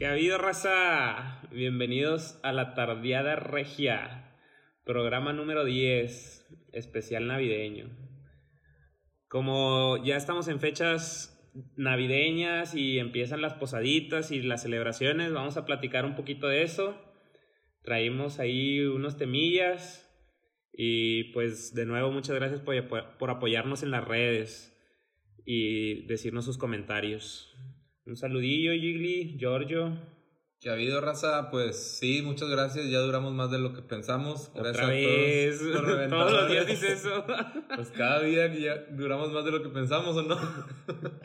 [0.00, 1.42] ¿Qué ha habido, raza?
[1.52, 4.34] Bienvenidos a la Tardeada Regia,
[4.86, 7.90] programa número 10, especial navideño.
[9.28, 11.38] Como ya estamos en fechas
[11.76, 16.96] navideñas y empiezan las posaditas y las celebraciones, vamos a platicar un poquito de eso.
[17.82, 20.10] Traímos ahí unos temillas
[20.72, 24.74] y pues de nuevo muchas gracias por, por apoyarnos en las redes
[25.44, 27.54] y decirnos sus comentarios.
[28.10, 29.96] Un saludillo, Gigli, Giorgio.
[30.60, 32.90] Que ha habido raza, pues sí, muchas gracias.
[32.90, 34.50] Ya duramos más de lo que pensamos.
[34.52, 35.60] Gracias Otra vez.
[36.10, 36.32] todos.
[36.32, 37.24] los días dice eso.
[37.76, 40.36] pues cada día que ya duramos más de lo que pensamos, ¿o no?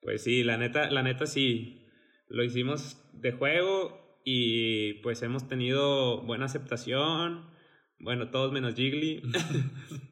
[0.00, 1.88] pues sí, la neta, la neta sí.
[2.28, 7.50] Lo hicimos de juego y pues hemos tenido buena aceptación.
[7.98, 9.22] Bueno, todos menos Jiggly.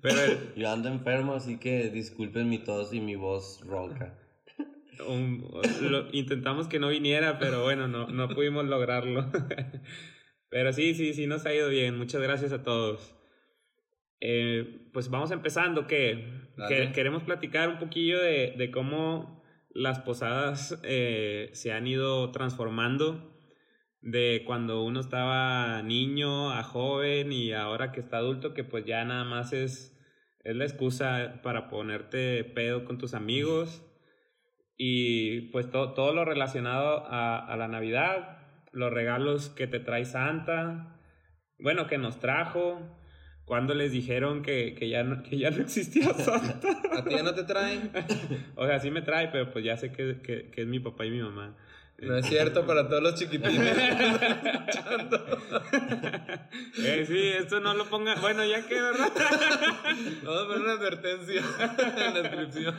[0.03, 4.17] Pero Yo ando enfermo, así que disculpen mi tos y mi voz ronca
[6.13, 9.31] intentamos que no viniera, pero bueno, no, no pudimos lograrlo.
[10.49, 11.97] pero sí, sí, sí, nos ha ido bien.
[11.97, 13.17] Muchas gracias a todos.
[14.21, 16.27] Eh, pues vamos empezando, que,
[16.95, 23.31] queremos platicar un poquillo de, de cómo las posadas eh, se han ido transformando
[24.03, 29.05] de cuando uno estaba niño a joven y ahora que está adulto, que pues ya
[29.05, 29.99] nada más es,
[30.43, 33.87] es la excusa para ponerte pedo con tus amigos
[34.83, 38.39] y pues todo lo relacionado a, a, la Navidad,
[38.73, 40.97] los regalos que te trae Santa,
[41.59, 42.81] bueno, que nos trajo,
[43.45, 46.81] cuando les dijeron que, que, ya, no, que ya no existía Santa.
[46.97, 47.91] ¿A ti ya no te traen?
[48.57, 51.05] o sea, sí me trae, pero pues ya sé que, que, que es mi papá
[51.05, 51.59] y mi mamá.
[52.03, 53.77] No es cierto para todos los chiquitines.
[56.79, 58.15] eh, sí, esto no lo ponga.
[58.17, 59.13] Bueno, ya que, ¿verdad?
[60.25, 61.43] Vamos a poner una advertencia
[61.97, 62.75] en la descripción.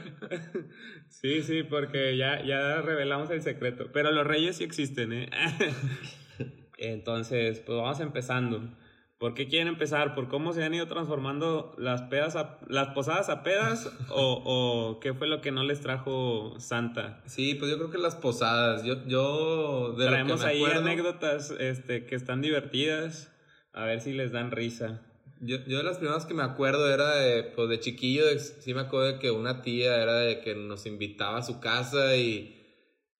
[1.10, 3.90] Sí, sí, porque ya, ya revelamos el secreto.
[3.94, 5.30] Pero los reyes sí existen, ¿eh?
[6.78, 8.76] Entonces, pues vamos empezando.
[9.22, 10.16] ¿Por qué quieren empezar?
[10.16, 12.36] ¿Por cómo se han ido transformando las pedas
[12.68, 13.88] las posadas a pedas?
[14.10, 17.22] o, o, qué fue lo que no les trajo Santa?
[17.28, 18.84] Sí, pues yo creo que las posadas.
[18.84, 23.32] Yo, yo de Traemos ahí anécdotas este, que están divertidas.
[23.74, 25.04] A ver si les dan risa.
[25.40, 28.82] Yo, yo de las primeras que me acuerdo era de, pues de chiquillo, sí me
[28.82, 32.60] acuerdo de que una tía era de que nos invitaba a su casa y,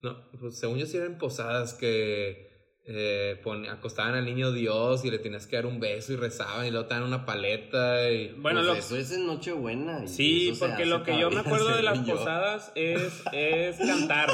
[0.02, 2.51] no, pues según yo sí eran posadas que
[2.84, 6.70] eh, acostaban al niño Dios y le tenías que dar un beso y rezaban y
[6.70, 8.32] luego te dan una paleta y...
[8.38, 10.06] Bueno, pues eso es en Nochebuena.
[10.08, 14.30] Sí, porque lo que yo me acuerdo de las posadas es, es cantar.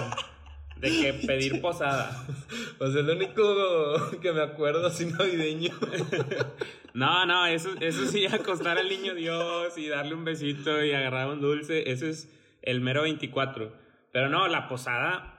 [0.76, 2.24] De que pedir posada.
[2.78, 5.72] Pues es lo único que me acuerdo así navideño.
[6.94, 11.28] No, no, eso, eso sí, acostar al niño Dios y darle un besito y agarrar
[11.28, 12.28] un dulce, eso es
[12.62, 13.72] el mero 24.
[14.10, 15.37] Pero no, la posada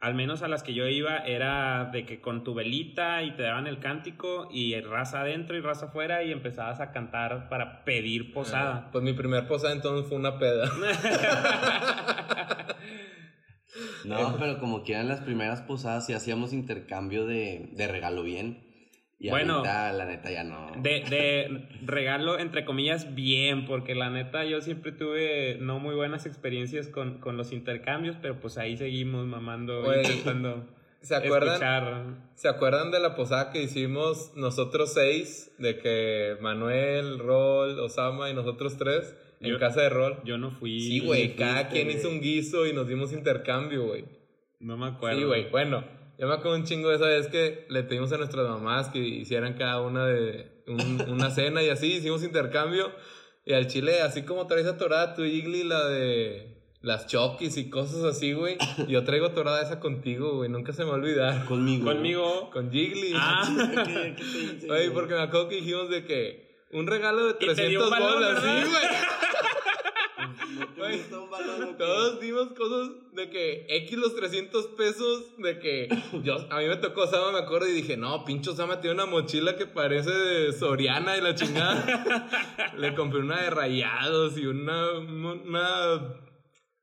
[0.00, 3.42] al menos a las que yo iba, era de que con tu velita y te
[3.42, 8.32] daban el cántico y raza adentro y raza afuera y empezabas a cantar para pedir
[8.32, 8.88] posada.
[8.92, 10.70] pues mi primer posada entonces fue una peda.
[14.06, 18.69] no, pero como que eran las primeras posadas y hacíamos intercambio de, de regalo bien.
[19.22, 20.72] Y bueno, la neta ya no.
[20.78, 26.24] De, de regalo, entre comillas, bien, porque la neta yo siempre tuve no muy buenas
[26.24, 30.66] experiencias con, con los intercambios, pero pues ahí seguimos mamando, intentando
[31.02, 35.54] ¿se acuerdan, ¿Se acuerdan de la posada que hicimos nosotros seis?
[35.58, 40.18] De que Manuel, Rol, Osama y nosotros tres en casa de Rol.
[40.24, 40.80] Yo no fui.
[40.80, 44.06] Sí, güey, cada quien hizo un guiso y nos dimos intercambio, güey.
[44.60, 45.18] No me acuerdo.
[45.18, 45.84] Sí, güey, bueno.
[46.20, 48.98] Yo me acuerdo un chingo de esa vez que le pedimos a nuestras mamás que
[48.98, 50.62] hicieran cada una de
[51.08, 52.92] una cena y así hicimos intercambio.
[53.46, 57.70] Y al chile, así como traes a Torada tu Igli, la de las chokis y
[57.70, 58.58] cosas así, güey.
[58.86, 60.50] Yo traigo torada esa contigo, güey.
[60.50, 61.46] Nunca se me va a olvidar.
[61.46, 61.86] Conmigo.
[61.86, 62.50] Conmigo.
[62.52, 63.12] Con Jiggly.
[63.16, 64.14] Ah.
[64.16, 68.70] ¿Qué, Oye, porque me acuerdo que dijimos de que un regalo de 300 bolas, sí,
[68.70, 68.84] güey.
[71.78, 75.88] todos dimos cosas de que X los 300 pesos, de que
[76.22, 79.06] yo, a mí me tocó Sama, me acuerdo, y dije, no, pincho Sama tiene una
[79.06, 82.72] mochila que parece de Soriana y la chingada.
[82.76, 86.16] Le compré una de rayados y una, una,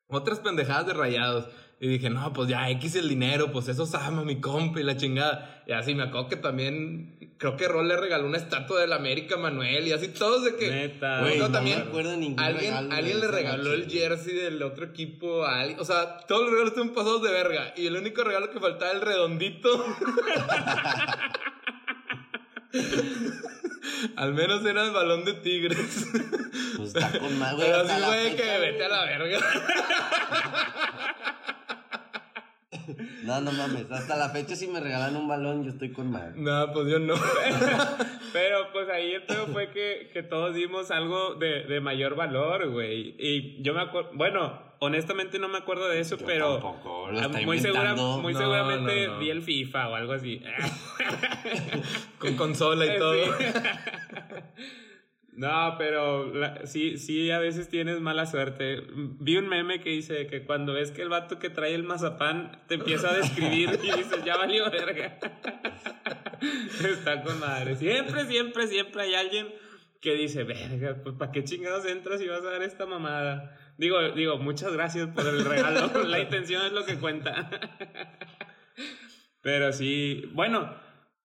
[0.08, 1.46] otras pendejadas de rayados.
[1.80, 4.98] Y dije, no, pues ya X el dinero, pues eso Sama, mi compa y la
[4.98, 5.64] chingada.
[5.68, 9.38] Y así me acuerdo que también, creo que Rol le regaló una estatua del América
[9.38, 10.72] Manuel y así todos de que.
[10.72, 11.22] Neta.
[11.22, 11.84] no, también.
[12.38, 15.80] alguien, alguien le regaló el jersey del otro equipo a alguien.
[15.80, 17.74] O sea, todos los regalos están pasados de verga.
[17.78, 19.86] Y el único regalo que faltaba el redondito.
[24.16, 26.08] Al menos era el balón de tigres.
[26.76, 29.40] Pues está con más, Pero sí, güey, que vete a la verga.
[33.24, 33.90] No, no mames.
[33.92, 36.34] Hasta la fecha, si me regalan un balón, yo estoy con madre.
[36.36, 37.16] No, pues yo no.
[38.34, 42.70] Pero pues ahí el pedo fue que, que todos dimos algo de, de mayor valor,
[42.70, 43.16] güey.
[43.18, 47.40] Y yo me acuerdo, bueno, honestamente no me acuerdo de eso, pero tampoco, lo está
[47.42, 49.20] muy, segura, muy No, seguramente no, no.
[49.20, 50.42] vi el FIFA o algo así.
[52.20, 53.14] Con consola y todo.
[53.16, 53.44] Sí.
[55.38, 56.34] No, pero
[56.66, 58.82] sí, sí, a veces tienes mala suerte.
[59.20, 62.64] Vi un meme que dice que cuando ves que el vato que trae el mazapán
[62.68, 65.20] te empieza a describir y dices, ya valió verga.
[66.84, 67.76] Está con madre.
[67.76, 69.48] Siempre, siempre, siempre hay alguien
[70.02, 73.58] que dice, verga, pues ¿para qué chingados entras y vas a dar esta mamada?
[73.78, 76.04] Digo, digo, muchas gracias por el regalo.
[76.06, 77.50] La intención es lo que cuenta.
[79.42, 80.76] Pero sí, bueno,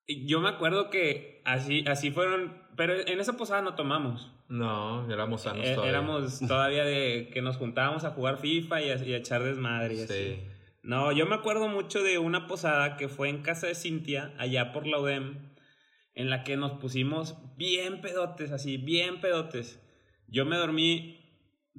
[0.07, 4.31] yo me acuerdo que así, así fueron, pero en esa posada no tomamos.
[4.49, 5.91] No, éramos sanos Eh, todavía.
[5.91, 9.95] éramos todavía de que nos juntábamos a jugar FIFA y a, y a echar desmadre.
[9.95, 10.13] y así.
[10.13, 10.43] Sí.
[10.83, 14.73] No, yo me acuerdo mucho de una posada que fue en casa de Cintia, allá
[14.73, 15.53] por la UDEM,
[16.15, 19.81] en la que nos pusimos bien pedotes, así, bien pedotes.
[20.27, 21.21] Yo me dormí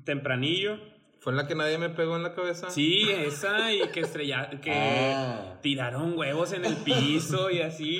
[0.06, 0.80] tempranillo.
[1.24, 2.70] ¿Fue en la que nadie me pegó en la cabeza?
[2.70, 4.72] Sí, esa, y que estrella, que
[5.16, 5.54] Ah.
[5.62, 8.00] tiraron huevos en el piso y así.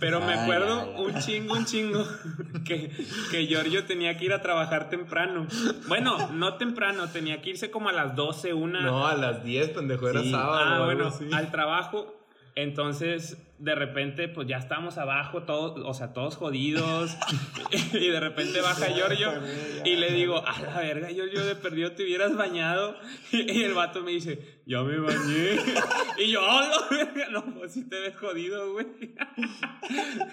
[0.00, 1.02] Pero me acuerdo ay, ay.
[1.04, 2.04] un chingo, un chingo,
[2.66, 2.90] que,
[3.30, 5.46] que Giorgio tenía que ir a trabajar temprano.
[5.88, 8.82] Bueno, no temprano, tenía que irse como a las 12, una.
[8.82, 10.30] No, a las 10, pendejo, era Sí.
[10.30, 10.62] sábado.
[10.82, 11.30] Ah, bueno, así.
[11.32, 12.14] al trabajo.
[12.54, 17.16] Entonces, de repente, pues ya estábamos abajo, todos, o sea, todos jodidos.
[17.92, 19.32] y de repente baja Giorgio
[19.84, 22.96] y le digo, a la verga, Giorgio, de perdido te hubieras bañado.
[23.32, 25.56] Y el vato me dice, ya me bañé.
[26.18, 26.62] y yo, oh,
[27.32, 28.86] no, pues sí te ves jodido, güey.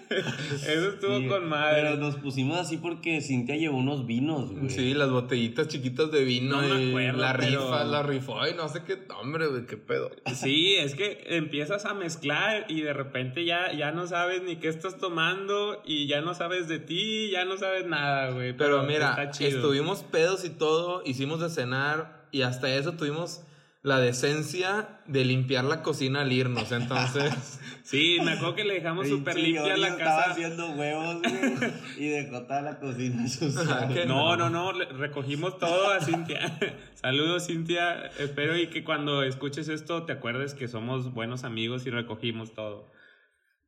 [0.09, 1.81] Eso estuvo Sí, con madre.
[1.83, 4.69] Pero nos pusimos así porque Cintia llevó unos vinos, güey.
[4.69, 8.53] Sí, las botellitas chiquitas de vino No me acuerdo, la pero- rifa, la rifó y
[8.53, 10.11] no sé qué, hombre, güey, qué pedo.
[10.33, 14.67] Sí, es que empiezas a mezclar y de repente ya, ya no sabes ni qué
[14.69, 18.55] estás tomando y ya no sabes de ti, ya no sabes nada, güey.
[18.55, 19.49] Pero mira, está chido.
[19.57, 23.41] estuvimos pedos y todo, hicimos de cenar y hasta eso tuvimos
[23.81, 27.59] la decencia de limpiar la cocina al irnos, entonces...
[27.89, 30.31] Sí, me acuerdo que le dejamos súper limpia la Estaba casa.
[30.31, 31.71] haciendo huevos, güey.
[31.97, 33.87] y dejó toda la cocina sucia.
[33.93, 34.05] ¿Qué?
[34.05, 36.55] No, no, no, recogimos todo a Cintia.
[36.93, 38.05] Saludos, Cintia.
[38.19, 42.91] Espero y que cuando escuches esto te acuerdes que somos buenos amigos y recogimos todo.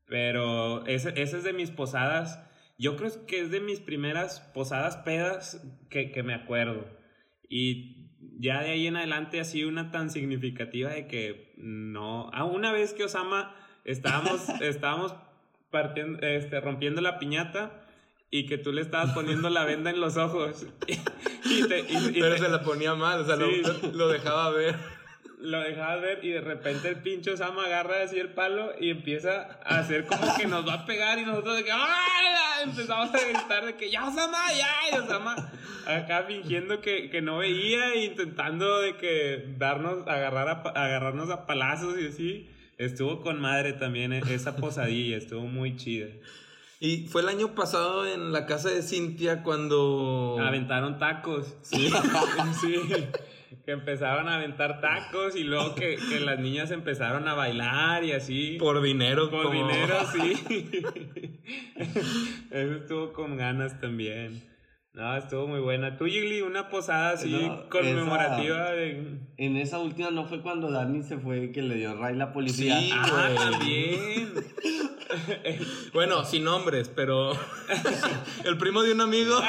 [0.06, 2.48] Pero ese, esa es de mis posadas.
[2.78, 6.86] Yo creo que es de mis primeras posadas pedas que, que me acuerdo.
[7.50, 8.01] Y
[8.42, 12.30] ya de ahí en adelante así una tan significativa de que no.
[12.34, 13.56] Ah, una vez que Osama
[13.86, 15.14] estábamos, estábamos
[15.70, 17.86] partiendo, este, rompiendo la piñata
[18.30, 20.66] y que tú le estabas poniendo la venda en los ojos.
[21.44, 23.62] Y, te- y- y Pero te- se la ponía mal, o sea, lo- Sí.
[23.82, 24.76] lo, lo dejaba ver.
[25.42, 29.60] Lo dejabas ver y de repente el pincho Osama agarra así el palo y empieza
[29.64, 32.62] a hacer como que nos va a pegar y nosotros de que ¡Ah!
[32.64, 35.52] empezamos a gritar de que ya Osama, ya, Osama
[35.86, 41.46] acá fingiendo que, que no veía e intentando de que darnos, agarrar a, agarrarnos a
[41.46, 42.50] palazos y así.
[42.78, 46.08] Estuvo con madre también e- esa posadilla, estuvo muy chida.
[46.80, 50.38] Y fue el año pasado en la casa de Cintia cuando...
[50.42, 51.56] Aventaron tacos.
[51.62, 51.92] Sí.
[52.62, 52.76] sí.
[53.66, 58.14] Que empezaron a aventar tacos y luego que, que las niñas empezaron a bailar y
[58.14, 58.58] así.
[58.60, 59.30] Por dinero.
[59.30, 60.82] Por como- dinero, sí.
[62.52, 64.50] Eso estuvo con ganas también.
[64.94, 65.98] No, estuvo muy buena.
[65.98, 69.22] Tú, Gigli, una posada así No, conmemorativa de...
[69.38, 72.78] En esa última no fue cuando Dani se fue que le dio ray la policía.
[72.78, 72.92] Sí.
[72.94, 74.34] Ah, también.
[75.94, 77.32] Bueno, sin nombres, pero...
[78.44, 79.42] el primo de un amigo...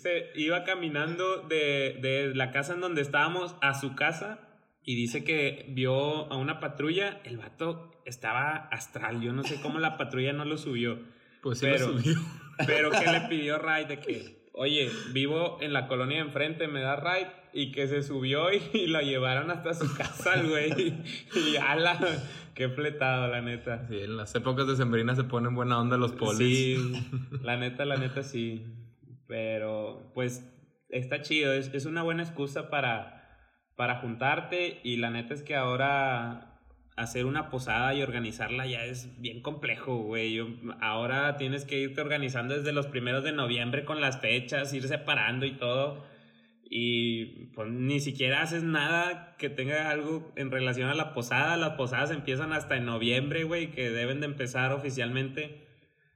[0.00, 4.38] Se iba caminando de, de la casa en donde estábamos a su casa
[4.82, 7.20] y dice que vio a una patrulla.
[7.24, 9.20] El vato estaba astral.
[9.20, 10.98] Yo no sé cómo la patrulla no lo subió.
[11.42, 12.16] Pues sí Pero- lo subió.
[12.66, 16.80] Pero que le pidió ride de que, oye, vivo en la colonia de enfrente, me
[16.80, 17.30] da ride.
[17.52, 20.94] Y que se subió y, y lo llevaron hasta su casa, el güey.
[21.34, 21.98] Y ala,
[22.54, 23.86] qué fletado, la neta.
[23.88, 26.38] Sí, en las épocas de sembrina se ponen buena onda los polis.
[26.38, 27.06] Sí,
[27.42, 28.64] la neta, la neta sí.
[29.30, 30.44] Pero, pues,
[30.88, 31.52] está chido.
[31.54, 33.38] Es, es una buena excusa para,
[33.76, 34.80] para juntarte.
[34.82, 36.58] Y la neta es que ahora
[36.96, 40.34] hacer una posada y organizarla ya es bien complejo, güey.
[40.34, 40.48] Yo-
[40.80, 45.46] Ahora tienes que irte organizando desde los primeros de noviembre con las fechas, ir separando
[45.46, 46.04] y todo.
[46.68, 51.56] Y pues ni siquiera haces nada que tenga algo en relación a la posada.
[51.56, 55.68] Las posadas empiezan hasta en noviembre, güey, que deben de empezar oficialmente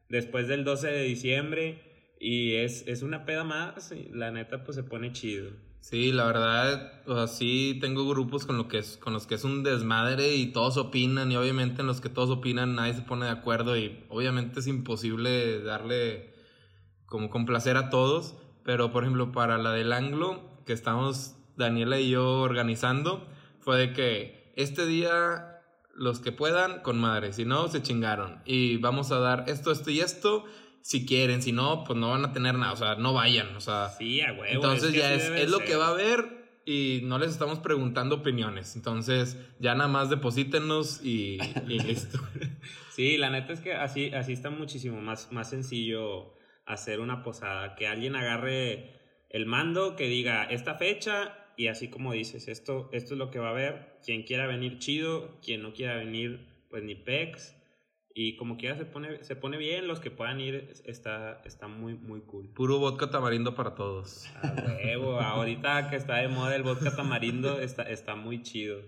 [0.08, 1.93] después del 12 de diciembre.
[2.26, 5.50] Y es, es una peda más, y la neta pues se pone chido.
[5.80, 9.34] Sí, la verdad, o sea, sí tengo grupos con, lo que es, con los que
[9.34, 13.02] es un desmadre y todos opinan y obviamente en los que todos opinan nadie se
[13.02, 16.32] pone de acuerdo y obviamente es imposible darle
[17.04, 22.08] como complacer a todos, pero por ejemplo para la del anglo que estamos Daniela y
[22.08, 23.28] yo organizando
[23.60, 25.60] fue de que este día
[25.94, 29.90] los que puedan con madre, si no se chingaron y vamos a dar esto, esto
[29.90, 30.46] y esto
[30.84, 33.60] si quieren, si no, pues no van a tener nada, o sea, no vayan, o
[33.60, 33.88] sea.
[33.88, 34.44] Sí, a huevo.
[34.44, 38.76] Entonces ya es, es lo que va a haber y no les estamos preguntando opiniones.
[38.76, 42.18] Entonces ya nada más deposítenos y, listo.
[42.90, 46.34] sí, la neta es que así, así está muchísimo más, más sencillo
[46.66, 49.00] hacer una posada, que alguien agarre
[49.30, 53.38] el mando, que diga esta fecha y así como dices, esto, esto es lo que
[53.38, 57.54] va a haber, quien quiera venir chido, quien no quiera venir, pues ni pex
[58.16, 61.94] y como quiera se pone, se pone bien, los que puedan ir está, está muy,
[61.94, 62.48] muy cool.
[62.54, 64.26] Puro vodka tamarindo para todos.
[64.40, 64.54] A
[64.84, 68.82] huevo, ahorita que está de moda el vodka tamarindo está, está muy chido.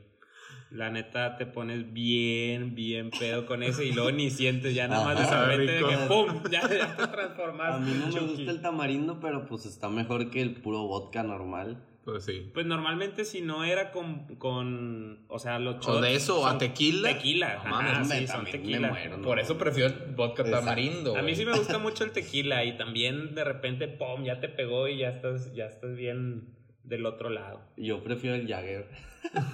[0.71, 5.05] La neta te pones bien, bien pedo con ese y luego ni sientes ya nada
[5.05, 6.43] más de repente de que ¡pum!
[6.51, 7.75] Ya, ya te transformaste.
[7.75, 11.25] A mí no me gusta el tamarindo, pero pues está mejor que el puro vodka
[11.25, 11.85] normal.
[12.07, 12.53] Pues sí.
[12.55, 15.89] Pues normalmente si no era con, con o sea, los shots.
[15.89, 17.09] O de eso, a tequila.
[17.09, 18.91] Tequila, no, sí, son tequila.
[18.91, 21.17] Muero, Por eso prefiero vodka tamarindo.
[21.17, 24.49] A mí sí me gusta mucho el tequila y también de repente, pum, ya te
[24.49, 27.61] pegó y ya estás, ya estás bien del otro lado.
[27.77, 28.89] Yo prefiero el Jagger.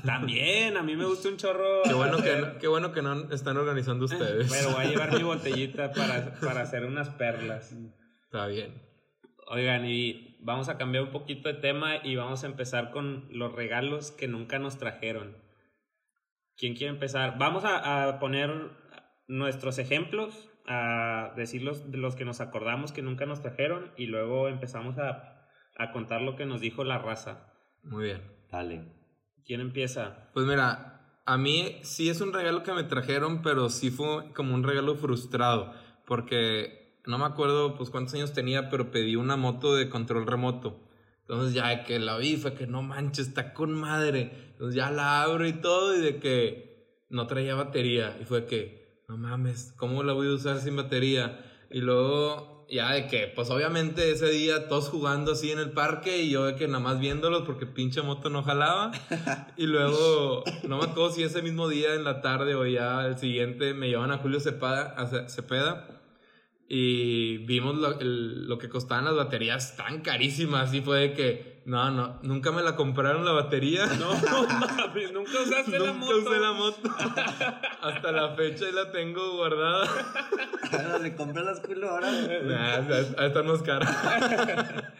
[0.04, 1.84] También, a mí me gusta un chorro.
[1.84, 4.52] Qué bueno que, no, qué bueno que no están organizando ustedes.
[4.52, 7.74] Pero voy a llevar mi botellita para, para hacer unas perlas.
[8.24, 8.74] Está bien.
[9.46, 13.52] Oigan, y vamos a cambiar un poquito de tema y vamos a empezar con los
[13.52, 15.36] regalos que nunca nos trajeron.
[16.56, 17.38] ¿Quién quiere empezar?
[17.38, 18.50] Vamos a, poner
[19.26, 24.48] nuestros ejemplos, a decir los, los que nos acordamos que nunca nos trajeron y luego
[24.48, 27.52] empezamos a, a contar lo que nos dijo la raza.
[27.82, 28.22] Muy bien.
[28.50, 28.92] Dale.
[29.44, 30.30] ¿Quién empieza?
[30.34, 34.54] Pues mira, a mí sí es un regalo que me trajeron, pero sí fue como
[34.54, 35.72] un regalo frustrado,
[36.06, 40.80] porque no me acuerdo pues cuántos años tenía, pero pedí una moto de control remoto.
[41.22, 44.50] Entonces ya que la vi fue que no manches, está con madre.
[44.52, 48.16] Entonces ya la abro y todo y de que no traía batería.
[48.20, 51.44] Y fue que, no mames, ¿cómo la voy a usar sin batería?
[51.70, 56.22] Y luego ya de que, pues obviamente ese día todos jugando así en el parque
[56.22, 58.92] y yo de que nada más viéndolos porque pinche moto no jalaba.
[59.56, 63.18] y luego, no me acuerdo si ese mismo día en la tarde o ya el
[63.18, 66.01] siguiente me llevan a Julio Cepeda, a Cepeda
[66.68, 71.90] y vimos lo, lo, que costaban las baterías tan carísimas y fue de que no,
[71.90, 73.86] no, nunca me la compraron la batería.
[73.86, 74.14] No,
[74.78, 76.14] mames, nunca usaste la moto.
[76.14, 76.90] Nunca usé la moto.
[77.82, 79.86] Hasta la fecha y la tengo guardada.
[81.02, 82.10] ¿Le compré las culo ahora?
[82.10, 82.78] Nah,
[83.26, 84.94] esta no es cara.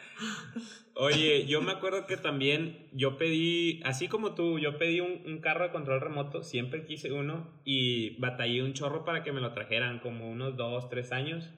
[0.94, 5.40] Oye, yo me acuerdo que también yo pedí, así como tú, yo pedí un, un,
[5.40, 9.54] carro de control remoto, siempre quise uno y batallé un chorro para que me lo
[9.54, 11.49] trajeran, como unos dos, tres años.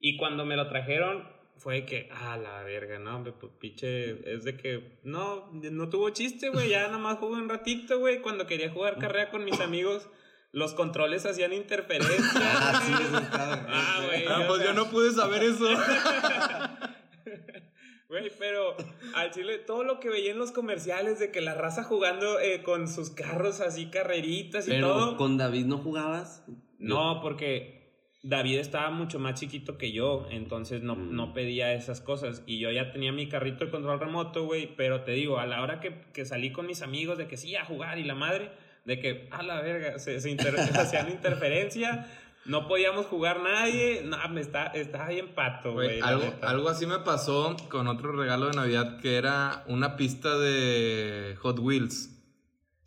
[0.00, 4.56] Y cuando me lo trajeron, fue que, ah, la verga, no, pues pinche, es de
[4.56, 8.70] que, no, no tuvo chiste, güey, ya nada más jugué un ratito, güey, cuando quería
[8.70, 10.08] jugar carrera con mis amigos.
[10.50, 12.14] Los controles hacían interferencia.
[12.34, 12.92] ah, sí,
[13.32, 14.24] Ah, güey.
[14.28, 15.64] Ah, pues yo no pude saber eso.
[18.12, 18.76] Güey, pero
[19.14, 22.62] al chile, todo lo que veía en los comerciales de que la raza jugando eh,
[22.62, 25.16] con sus carros así, carreritas y todo.
[25.16, 26.44] ¿Con David no jugabas?
[26.78, 31.16] No, porque David estaba mucho más chiquito que yo, entonces no, mm.
[31.16, 32.42] no pedía esas cosas.
[32.44, 35.62] Y yo ya tenía mi carrito de control remoto, güey, pero te digo, a la
[35.62, 38.50] hora que, que, salí con mis amigos de que sí, a jugar y la madre,
[38.84, 40.36] de que, a la verga, se, se
[40.74, 42.06] hacían interferencia
[42.44, 44.02] no podíamos jugar nadie.
[44.04, 46.00] No, me está, estaba bien pato, güey.
[46.00, 51.36] Algo, algo así me pasó con otro regalo de Navidad que era una pista de
[51.40, 52.10] Hot Wheels.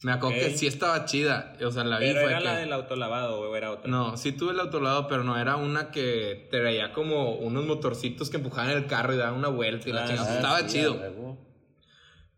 [0.02, 1.54] Me acuerdo que sí estaba chida.
[1.66, 2.08] O sea, la vi.
[2.08, 3.90] Pero era la del autolavado, güey, era otra.
[3.90, 8.38] No, sí tuve el autolavado, pero no, era una que traía como unos motorcitos que
[8.38, 10.36] empujaban el carro y daban una vuelta y la ah, chingada.
[10.36, 11.00] estaba chido.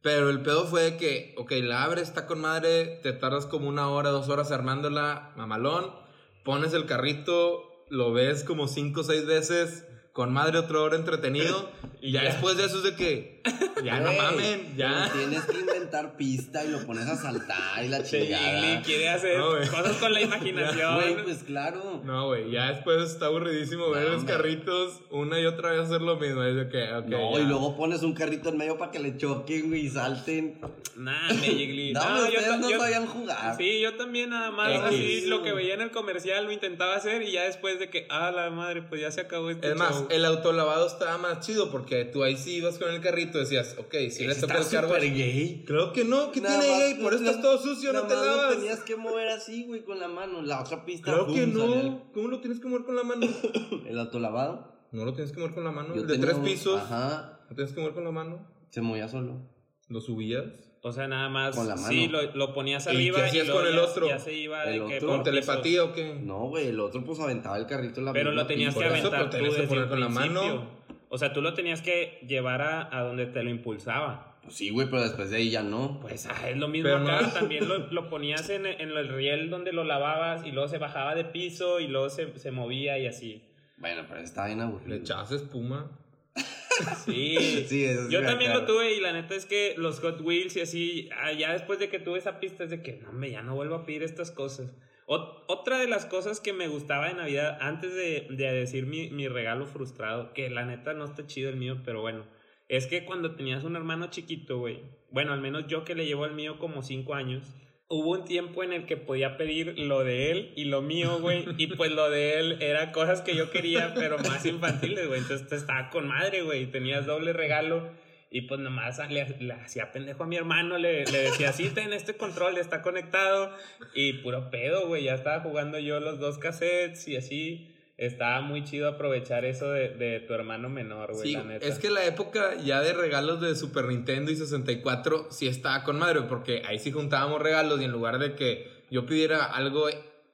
[0.02, 3.90] Pero el pedo fue que, ok, la abres, está con madre, te tardas como una
[3.90, 6.07] hora, dos horas armándola, mamalón
[6.48, 11.70] pones el carrito, lo ves como cinco o seis veces, con madre otra hora entretenido,
[12.02, 13.37] y ya, después de eso es de que,
[13.84, 15.10] Ya no mamen, ya.
[15.14, 18.82] Tienes que inventar pista y lo pones a saltar y la chingada.
[18.82, 20.96] quiere hacer cosas con la imaginación.
[20.96, 22.02] Güey, pues claro.
[22.04, 26.18] No, güey, ya después está aburridísimo ver los carritos una y otra vez hacer lo
[26.18, 26.44] mismo.
[26.44, 29.70] Es que, okay, no, y luego pones un carrito en medio para que le choquen,
[29.70, 30.60] güey, y salten.
[30.96, 31.94] Nah, Jiggly.
[31.94, 33.56] no, no, ustedes no sabían jugar.
[33.58, 37.22] Sí, yo también nada más así lo que veía en el comercial lo intentaba hacer
[37.22, 40.06] y ya después de que, ah, la madre, pues ya se acabó este Es más,
[40.10, 43.76] el autolavado estaba más chido porque tú ahí sí ibas con el carrito y decías,
[43.78, 44.94] ok, si le toca el cargo.
[44.94, 45.64] gay.
[45.66, 48.56] Creo que no, que tiene gay, por eso estás todo sucio, no te lavas.
[48.56, 50.42] Lo tenías que mover así, güey, con la mano.
[50.42, 51.12] La otra pista.
[51.12, 52.12] Creo que no.
[52.14, 53.28] ¿Cómo lo tienes que mover con la mano?
[53.88, 54.78] ¿El autolavado?
[54.92, 55.94] No lo tienes que mover con la mano.
[55.94, 56.82] el de tres pisos.
[56.82, 57.40] Ajá.
[57.50, 58.48] ¿Lo tienes que mover con la mano?
[58.70, 59.42] Se movía solo.
[59.90, 60.68] ¿Lo subías?
[60.82, 61.56] O sea, nada más.
[61.56, 61.88] Con la mano.
[61.88, 63.20] Sí, lo, lo ponías arriba.
[63.20, 64.08] ¿Y qué hacías con el otro?
[64.08, 66.16] Ya se iba de que ¿Con telepatía o qué?
[66.16, 69.30] No, güey, el otro pues aventaba el carrito en la Pero lo tenías que aventar
[69.30, 70.77] tú desde poner con la mano.
[71.10, 74.38] O sea, tú lo tenías que llevar a, a donde te lo impulsaba.
[74.44, 76.00] Pues sí, güey, pero después de ahí ya no.
[76.00, 77.32] Pues ah, es lo mismo acá.
[77.34, 81.16] También lo, lo, ponías en, en el riel donde lo lavabas y luego se bajaba
[81.16, 83.44] de piso y luego se, se movía y así.
[83.78, 84.90] Bueno, pero estaba bien aburrido.
[84.90, 85.92] Le echabas espuma.
[87.06, 90.62] Sí, sí yo también lo tuve y la neta es que los Hot Wheels y
[90.62, 93.42] así, ah, ya después de que tuve esa pista es de que no, me ya
[93.42, 94.72] no vuelvo a pedir estas cosas.
[95.08, 99.28] Otra de las cosas que me gustaba de Navidad, antes de, de decir mi, mi,
[99.28, 102.26] regalo frustrado, que la neta no está chido el mío, pero bueno,
[102.68, 106.26] es que cuando tenías un hermano chiquito, güey, bueno, al menos yo que le llevo
[106.26, 107.44] al mío como 5 años,
[107.90, 111.46] hubo un tiempo en el que podía pedir lo de él y lo mío, güey.
[111.58, 115.22] Y pues lo de él era cosas que yo quería, pero más infantiles, güey.
[115.22, 116.68] Entonces estaba con madre, güey.
[116.68, 117.90] Tenías doble regalo.
[118.30, 121.94] Y pues nomás le, le hacía pendejo a mi hermano, le, le decía, sí, ten
[121.94, 123.52] este control, está conectado.
[123.94, 125.06] Y puro pedo, güey.
[125.06, 129.90] Ya estaba jugando yo los dos cassettes y así estaba muy chido aprovechar eso de,
[129.90, 131.66] de tu hermano menor, güey, la neta.
[131.66, 135.98] Es que la época ya de regalos de Super Nintendo y 64 sí estaba con
[135.98, 139.88] madre, porque ahí sí juntábamos regalos y en lugar de que yo pidiera algo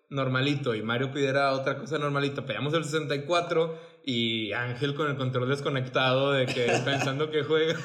[0.10, 5.48] normalito y Mario pidiera otra cosa normalita, pedíamos el 64 y Ángel con el control
[5.50, 7.80] desconectado de que pensando que juega.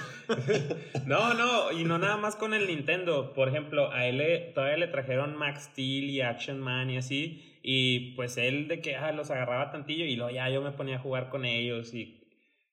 [1.07, 3.33] no, no, y no nada más con el Nintendo.
[3.35, 7.61] Por ejemplo, a él todavía le trajeron Max Steel y Action Man y así.
[7.63, 10.97] Y pues él de que ah, los agarraba tantillo y luego ya yo me ponía
[10.97, 12.21] a jugar con ellos y,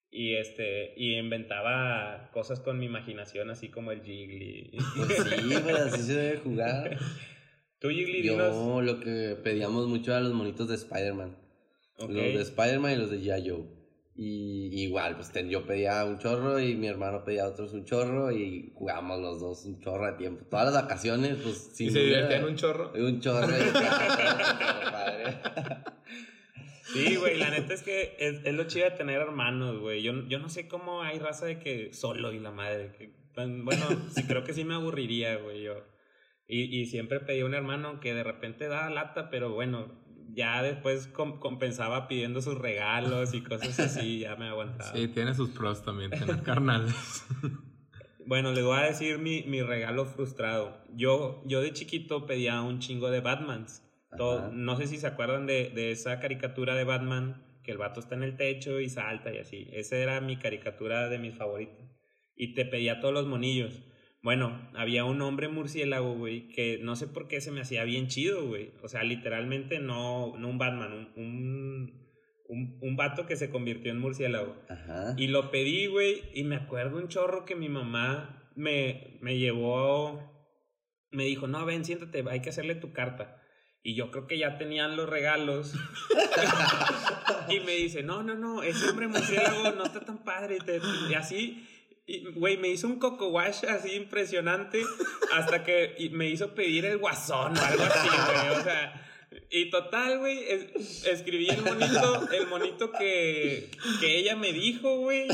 [0.09, 4.71] y este y inventaba cosas con mi imaginación así como el Jiggly.
[4.95, 6.97] Pues sí, pues así se debe jugar.
[7.79, 8.23] ¿Tú Jiggly?
[8.23, 11.44] Yo lo que pedíamos mucho era los monitos de Spider-Man.
[11.97, 13.75] Los de Spider-Man y los de G.I.
[14.17, 18.71] Y igual, pues yo pedía un chorro y mi hermano pedía otros un chorro y
[18.73, 20.45] jugábamos los dos un chorro de tiempo.
[20.45, 22.93] Todas las vacaciones, pues sin ¿Y se divertían un chorro?
[22.95, 23.47] Un chorro.
[26.93, 30.01] sí, güey, la neta es que es, es, lo chido de tener hermanos, güey.
[30.01, 32.93] Yo, yo no sé cómo hay raza de que solo y la madre.
[32.97, 35.83] Que, bueno, sí, creo que sí me aburriría, güey, yo.
[36.47, 40.04] Y, y siempre pedí un hermano que de repente da lata, pero bueno,
[40.35, 44.91] ya después compensaba pidiendo sus regalos y cosas así, ya me aguantaba.
[44.91, 46.93] Sí, tiene sus pros también, tener carnales.
[48.25, 50.77] bueno, les voy a decir mi, mi regalo frustrado.
[50.93, 53.81] Yo, yo de chiquito pedía un chingo de Batmans.
[54.17, 57.99] Todo, no sé si se acuerdan de, de esa caricatura de Batman, que el vato
[57.99, 59.69] está en el techo y salta y así.
[59.73, 61.85] Esa era mi caricatura de mis favoritos.
[62.35, 63.81] Y te pedía todos los monillos.
[64.25, 68.07] Bueno, había un hombre murciélago, güey, que no sé por qué se me hacía bien
[68.07, 68.71] chido, güey.
[68.81, 71.93] O sea, literalmente no, no un Batman, un,
[72.49, 74.55] un, un, vato que se convirtió en murciélago.
[74.67, 75.13] Ajá.
[75.15, 80.19] Y lo pedí, güey, y me acuerdo un chorro que mi mamá me, me llevó,
[81.11, 83.39] me dijo, no, ven, siéntate, hay que hacerle tu carta.
[83.83, 85.75] Y yo creo que ya tenían los regalos.
[87.49, 90.57] y me dice, no, no, no, ese hombre murciélago no está tan padre.
[91.11, 91.63] y así
[92.35, 94.81] güey, me hizo un coco wash así impresionante
[95.33, 98.59] hasta que me hizo pedir el guasón o algo así, güey.
[98.59, 99.01] O sea,
[99.49, 100.45] y total, güey,
[101.05, 105.27] escribí el monito, el monito que, que ella me dijo, güey,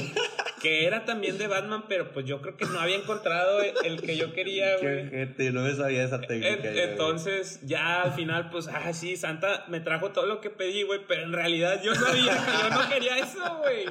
[0.62, 4.16] que era también de Batman, pero pues yo creo que no había encontrado el que
[4.18, 5.10] yo quería, güey.
[5.10, 6.70] Qué gente, no me sabía esa técnica.
[6.84, 11.02] entonces, ya al final, pues, ah, sí, Santa me trajo todo lo que pedí, güey,
[11.08, 13.86] pero en realidad yo sabía que yo no quería eso, güey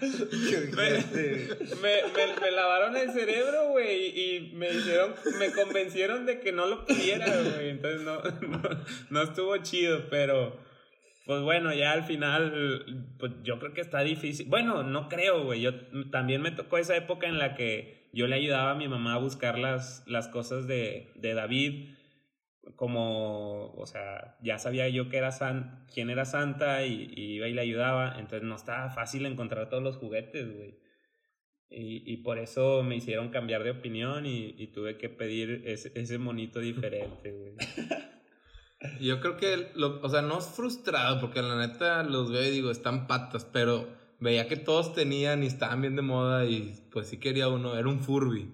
[0.00, 1.04] me,
[1.82, 6.84] me, me, lavaron el cerebro, güey, y me hicieron, me convencieron de que no lo
[6.84, 7.70] pidiera, güey.
[7.70, 8.20] Entonces no,
[9.10, 10.58] no, estuvo chido, pero
[11.26, 14.46] pues bueno, ya al final, pues yo creo que está difícil.
[14.48, 15.60] Bueno, no creo, güey.
[15.60, 15.72] Yo
[16.10, 19.18] también me tocó esa época en la que yo le ayudaba a mi mamá a
[19.18, 21.94] buscar las, las cosas de, de David
[22.76, 27.54] como, o sea, ya sabía yo que era San, quién era Santa y, iba y
[27.54, 30.78] le ayudaba, entonces no estaba fácil encontrar todos los juguetes, güey.
[31.70, 35.90] Y, y, por eso me hicieron cambiar de opinión y, y tuve que pedir ese,
[35.94, 37.54] ese monito diferente, güey.
[39.00, 42.50] Yo creo que, lo, o sea, no es frustrado, porque la neta los veo y
[42.50, 43.88] digo, están patas, pero
[44.20, 47.88] veía que todos tenían y estaban bien de moda y pues sí quería uno, era
[47.88, 48.52] un Furby.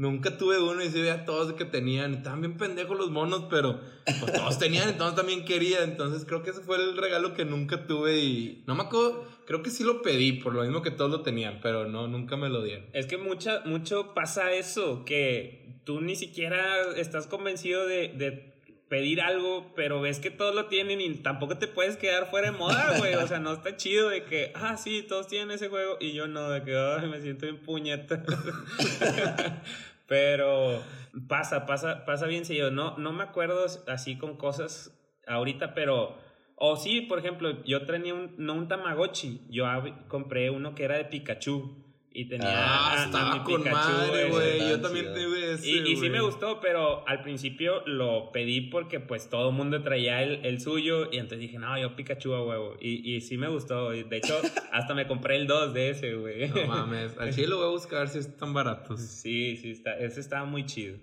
[0.00, 2.14] Nunca tuve uno y sí veía todos que tenían.
[2.14, 5.82] Estaban bien pendejos los monos, pero pues todos tenían, entonces también quería.
[5.84, 9.62] Entonces creo que ese fue el regalo que nunca tuve y no me acuerdo, creo
[9.62, 12.48] que sí lo pedí, por lo mismo que todos lo tenían, pero no, nunca me
[12.48, 12.86] lo dieron.
[12.94, 18.50] Es que mucha, mucho pasa eso, que tú ni siquiera estás convencido de, de
[18.90, 22.58] pedir algo, pero ves que todos lo tienen y tampoco te puedes quedar fuera de
[22.58, 23.14] moda, güey.
[23.14, 26.26] O sea, no está chido de que, ah, sí, todos tienen ese juego y yo
[26.26, 28.24] no, de que, ay, me siento bien puñeta.
[30.10, 30.82] pero
[31.28, 34.92] pasa, pasa, pasa bien yo no, no me acuerdo así con cosas
[35.28, 36.18] ahorita, pero...
[36.62, 39.66] O sí, por ejemplo, yo tenía un, no un Tamagotchi, yo
[40.08, 41.89] compré uno que era de Pikachu.
[42.12, 44.58] Y tenía ah, estaba con madre, güey.
[44.58, 48.98] Yo también tuve ese, Y, y sí me gustó, pero al principio lo pedí porque
[48.98, 52.44] pues todo el mundo traía el, el suyo y entonces dije, no, yo Pikachu a
[52.44, 52.76] huevo.
[52.80, 53.90] Y, y sí me gustó.
[53.90, 54.40] De hecho,
[54.72, 56.48] hasta me compré el 2 de ese, güey.
[56.48, 59.00] No mames, al chile lo voy a buscar si están baratos.
[59.00, 60.98] Sí, sí, está, ese estaba muy chido.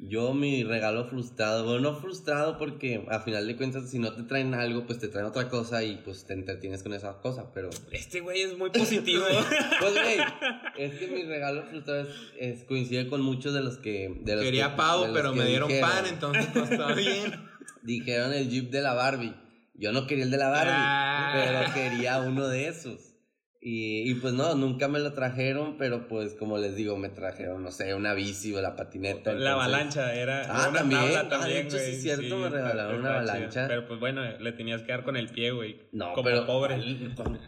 [0.00, 4.22] Yo mi regalo frustrado, bueno, no frustrado porque a final de cuentas si no te
[4.22, 7.68] traen algo, pues te traen otra cosa y pues te entretienes con esa cosa, pero...
[7.90, 9.24] Este güey es muy positivo.
[9.80, 10.18] pues güey,
[10.76, 12.06] es que mi regalo frustrado
[12.38, 14.20] es, coincide con muchos de los que...
[14.20, 17.48] De los Quería pavo, pero me dieron pan, entonces pues está bien.
[17.82, 19.34] Dijeron el jeep de la Barbie.
[19.74, 21.32] Yo no quería el de la Barbie, ah.
[21.34, 23.07] pero quería uno de esos.
[23.60, 27.60] Y, y, pues no, nunca me lo trajeron, pero pues como les digo, me trajeron,
[27.60, 29.32] no sé, una bici o la patineta.
[29.32, 30.42] La avalancha era.
[30.48, 31.12] Ah, también.
[31.28, 31.42] también.
[31.42, 33.66] Ah, de hecho, sí es cierto, me regalaron una avalancha.
[33.66, 35.88] Pero pues bueno, le tenías que dar con el pie, güey.
[35.90, 36.46] No, como pero.
[36.46, 36.76] pobre.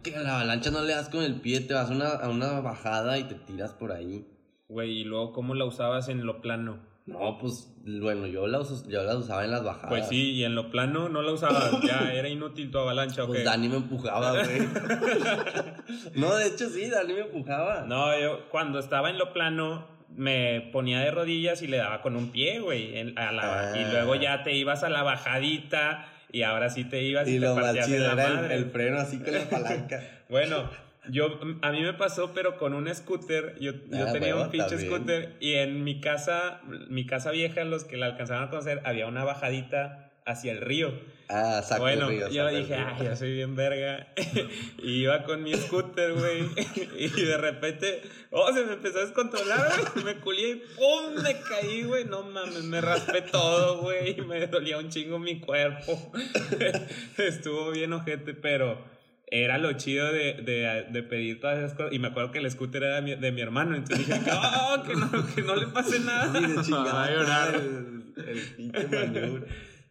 [0.03, 2.61] Que la avalancha no le das con el pie, te vas a una, a una
[2.61, 4.27] bajada y te tiras por ahí.
[4.67, 6.90] Güey, y luego, ¿cómo la usabas en lo plano?
[7.11, 9.89] No, pues bueno, yo la, yo la usaba en las bajadas.
[9.89, 13.45] Pues sí, y en lo plano no la usaba, ya era inútil tu avalancha, Pues
[13.45, 14.61] Dani me empujaba, güey.
[16.15, 17.83] no, de hecho sí, Dani me empujaba.
[17.83, 22.15] No, yo cuando estaba en lo plano me ponía de rodillas y le daba con
[22.15, 23.73] un pie, güey, ah.
[23.77, 27.41] y luego ya te ibas a la bajadita y ahora sí te ibas y, y
[27.41, 28.55] te partías la madre.
[28.55, 30.01] El, el freno así con la palanca.
[30.29, 30.71] bueno,
[31.09, 33.57] yo, a mí me pasó, pero con un scooter.
[33.61, 37.85] Yo, yo ah, tenía un pinche scooter y en mi casa, mi casa vieja, los
[37.85, 40.93] que la alcanzaban a conocer, había una bajadita hacia el río.
[41.29, 44.09] Ah, saco Bueno, río, yo dije, ay, yo soy bien verga.
[44.83, 46.49] y iba con mi scooter, güey.
[46.99, 50.05] y de repente, oh, se me empezó a descontrolar, güey.
[50.05, 51.23] Me culié y ¡pum!
[51.23, 52.05] Me caí, güey.
[52.05, 54.21] No mames, me raspé todo, güey.
[54.23, 56.13] Me dolía un chingo mi cuerpo.
[57.17, 59.00] Estuvo bien ojete, pero
[59.31, 61.93] era lo chido de, de, de, pedir todas esas cosas.
[61.93, 63.77] Y me acuerdo que el scooter era de mi, de mi hermano.
[63.77, 66.33] Entonces dije, oh, que, no, que no le pase nada.
[66.33, 67.55] Sí, de chingada.
[67.55, 69.45] el, el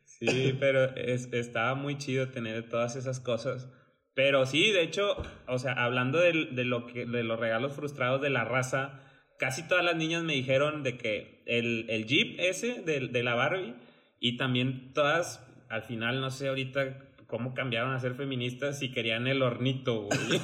[0.05, 3.69] Sí, pero es, estaba muy chido tener todas esas cosas.
[4.13, 5.15] Pero sí, de hecho,
[5.47, 8.99] o sea, hablando de, de, lo que, de los regalos frustrados de la raza,
[9.37, 13.35] casi todas las niñas me dijeron de que el, el Jeep ese de, de la
[13.35, 13.75] Barbie
[14.19, 19.27] y también todas, al final, no sé, ahorita cómo cambiaron a ser feministas si querían
[19.27, 20.19] el hornito, güey.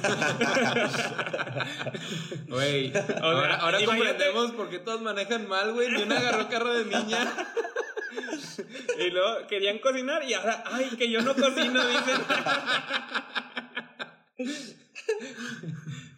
[2.48, 5.90] Güey, ahora, ahora comprendemos por qué todos manejan mal, güey.
[5.90, 7.34] Ni una agarró carro de niña.
[9.00, 12.20] y luego querían cocinar y ahora, ay, que yo no cocino, dicen.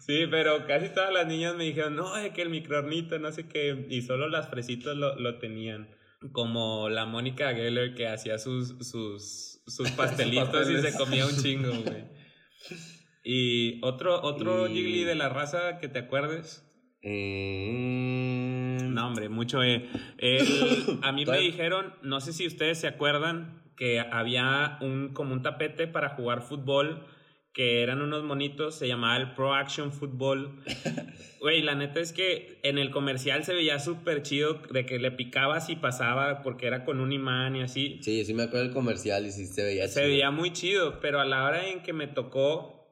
[0.00, 3.48] Sí, pero casi todas las niñas me dijeron, no, es que el microornito, no sé
[3.48, 5.88] qué, y solo las fresitas lo, lo tenían.
[6.32, 11.70] Como la Mónica Geller que hacía sus, sus sus pastelitos y se comía un chingo,
[11.84, 12.04] güey.
[13.24, 16.64] ¿Y otro, otro Jiggly de la raza que te acuerdes?
[17.02, 18.78] Eh...
[18.82, 19.62] No, hombre, mucho.
[19.62, 19.88] Eh.
[21.02, 25.42] a mí me dijeron, no sé si ustedes se acuerdan, que había un, como un
[25.42, 27.06] tapete para jugar fútbol
[27.58, 30.62] que eran unos monitos, se llamaba el Pro Action Football.
[31.40, 35.10] Güey, la neta es que en el comercial se veía súper chido de que le
[35.10, 37.98] picabas y pasaba porque era con un imán y así.
[38.02, 41.20] Sí, sí me acuerdo del comercial y sí se veía Se veía muy chido, pero
[41.20, 42.86] a la hora en que me tocó...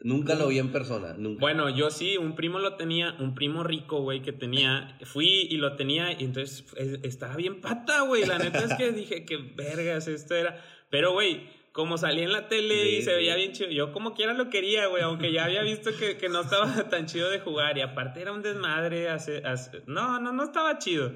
[0.00, 1.40] Nunca lo vi en persona, nunca.
[1.40, 5.56] Bueno, yo sí, un primo lo tenía, un primo rico, güey, que tenía, fui y
[5.56, 6.66] lo tenía y entonces
[7.02, 8.26] estaba bien pata, güey.
[8.26, 10.62] La neta es que dije, que vergas esto era.
[10.90, 13.70] Pero, güey, como salía en la tele y se veía bien chido.
[13.70, 17.06] Yo como quiera lo quería, güey, aunque ya había visto que, que, no estaba tan
[17.06, 17.78] chido de jugar.
[17.78, 19.08] Y aparte era un desmadre.
[19.08, 19.42] Hace,
[19.86, 21.12] no, no, no estaba chido.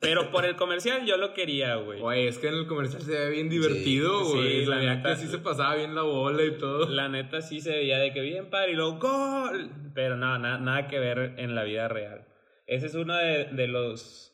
[0.00, 1.98] Pero por el comercial yo lo quería, güey.
[2.00, 4.60] Güey, es que en el comercial se veía bien divertido, güey.
[4.60, 6.88] Sí, la neta sí se pasaba bien la bola y todo.
[6.88, 9.70] La neta sí se veía de que bien padre y luego ¡gol!
[9.94, 12.24] Pero no, nada que ver en la vida real.
[12.66, 14.27] Ese es uno de, de los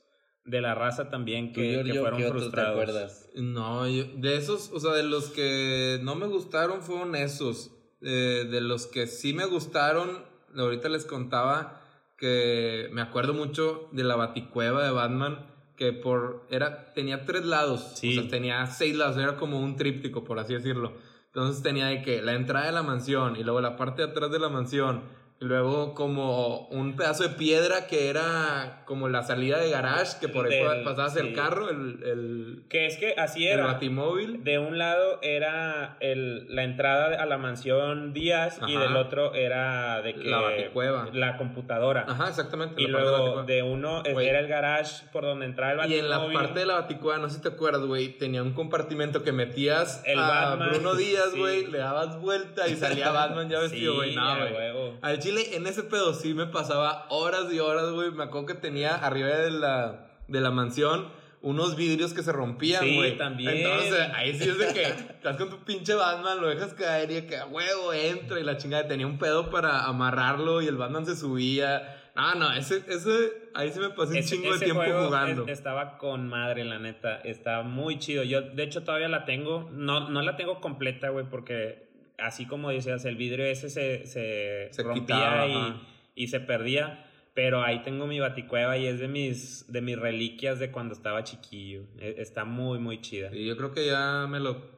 [0.44, 2.74] de la raza también que, que fueron frustrados.
[2.74, 3.30] Te acuerdas?
[3.34, 7.70] No, de esos, o sea, de los que no me gustaron fueron esos.
[8.02, 11.80] Eh, de los que sí me gustaron, ahorita les contaba
[12.18, 17.92] que me acuerdo mucho de la baticueva de Batman que por era tenía tres lados,
[17.96, 18.16] sí.
[18.16, 20.92] o sea, tenía seis lados, era como un tríptico por así decirlo.
[21.26, 24.30] Entonces tenía de que la entrada de la mansión y luego la parte de atrás
[24.30, 25.02] de la mansión
[25.44, 30.46] Luego como un pedazo de piedra que era como la salida de garage, que por
[30.46, 33.66] ahí pasabas el carro, el, el, Que es que así era.
[33.66, 34.42] El batimóvil.
[34.42, 40.00] De un lado era el, la entrada a la mansión Díaz y del otro era
[40.00, 40.30] de que...
[40.30, 41.08] La baticueva.
[41.12, 42.06] La computadora.
[42.08, 42.80] Ajá, exactamente.
[42.80, 46.02] Y luego de, uno era el garage por donde entraba el batimóvil.
[46.02, 48.54] Y en la parte de la baticueva, no sé si te acuerdas, güey, tenía un
[48.54, 53.60] compartimento que metías el a Bruno Díaz, güey, le dabas vuelta y salía Batman ya
[53.60, 54.14] vestido, güey.
[54.14, 55.18] no, güey.
[55.18, 58.10] Chile, en ese pedo sí me pasaba horas y horas, güey.
[58.10, 61.08] Me acuerdo que tenía arriba de la, de la mansión
[61.44, 63.12] unos vidrios que se rompían, güey.
[63.12, 63.58] Sí, también.
[63.58, 67.22] Entonces, ahí sí es de que estás con tu pinche Batman, lo dejas caer y
[67.26, 71.04] que a huevo entra y la chingada tenía un pedo para amarrarlo y el Batman
[71.04, 72.00] se subía.
[72.16, 75.46] Ah, no, ese, ese, ahí se me pasó un chingo de tiempo jugando.
[75.46, 77.16] estaba con madre, la neta.
[77.16, 78.22] Estaba muy chido.
[78.22, 79.68] Yo, de hecho, todavía la tengo.
[79.70, 81.88] No, no la tengo completa, güey, porque
[82.24, 87.10] así como decías, el vidrio ese se, se, rompía y, y, se perdía.
[87.34, 91.24] Pero ahí tengo mi baticueva y es de mis, de mis reliquias de cuando estaba
[91.24, 91.82] chiquillo.
[91.98, 93.34] E, está muy, muy chida.
[93.34, 94.74] Y yo creo que ya me lo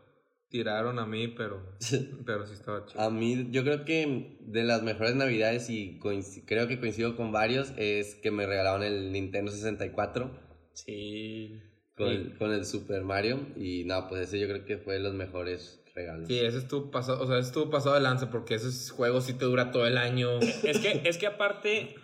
[0.48, 1.76] tiraron a mí, pero,
[2.26, 3.00] pero sí estaba chido.
[3.00, 5.98] A mí, yo creo que de las mejores navidades, y
[6.46, 10.30] creo que coincido con varios, es que me regalaron el Nintendo 64.
[10.72, 11.61] Sí.
[11.94, 13.48] Con, con el Super Mario.
[13.56, 15.82] Y no, pues ese yo creo que fue de los mejores
[16.26, 19.46] Sí, ese estuvo pasado, o sea, estuvo pasado de lanza porque esos juegos sí te
[19.46, 20.38] dura todo el año.
[20.40, 21.94] Es que, es que aparte,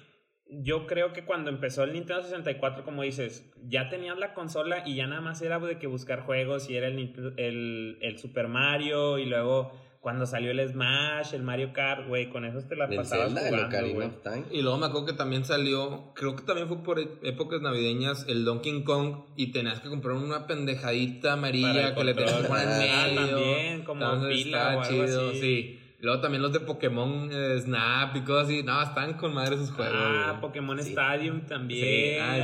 [0.47, 4.97] yo creo que cuando empezó el Nintendo 64, como dices, ya tenías la consola y
[4.97, 9.19] ya nada más era de que buscar juegos y era el, el, el Super Mario
[9.19, 13.33] y luego cuando salió el Smash, el Mario Kart, güey, con eso te la pasabas
[13.33, 18.27] jugando, Y luego me acuerdo que también salió, creo que también fue por épocas navideñas,
[18.29, 22.65] el Donkey Kong y tenías que comprar una pendejadita amarilla que le tenías que poner
[22.65, 23.37] en ah, medio.
[23.37, 25.41] también, como pila o algo chido, así.
[25.41, 25.82] sí.
[26.03, 28.65] Luego también los de Pokémon eh, Snap y cosas así.
[28.65, 29.95] No, están con madre esos juegos.
[29.97, 31.87] Ah, Pokémon Stadium también.
[31.87, 32.19] Sí.
[32.21, 32.39] Ah,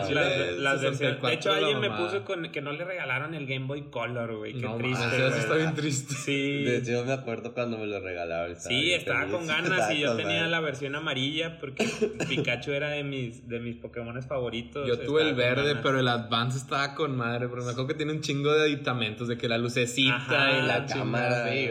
[0.57, 1.21] las, versiones.
[1.21, 4.53] De hecho, alguien me puso con que no le regalaron el Game Boy Color, güey.
[4.53, 5.27] Qué triste.
[5.27, 6.15] eso está bien triste.
[6.15, 6.63] Sí.
[6.63, 8.55] De hecho, me acuerdo cuando me lo regalaron.
[8.55, 11.85] Sí, estaba con ganas y yo tenía la versión amarilla porque
[12.29, 14.87] Pikachu era de mis, de mis Pokémon favoritos.
[14.87, 17.49] Yo tuve el verde, pero el Advance estaba con madre.
[17.49, 20.87] Pero me acuerdo que tiene un chingo de aditamentos de que la lucecita y la
[20.87, 21.49] cámara.
[21.49, 21.69] Sí,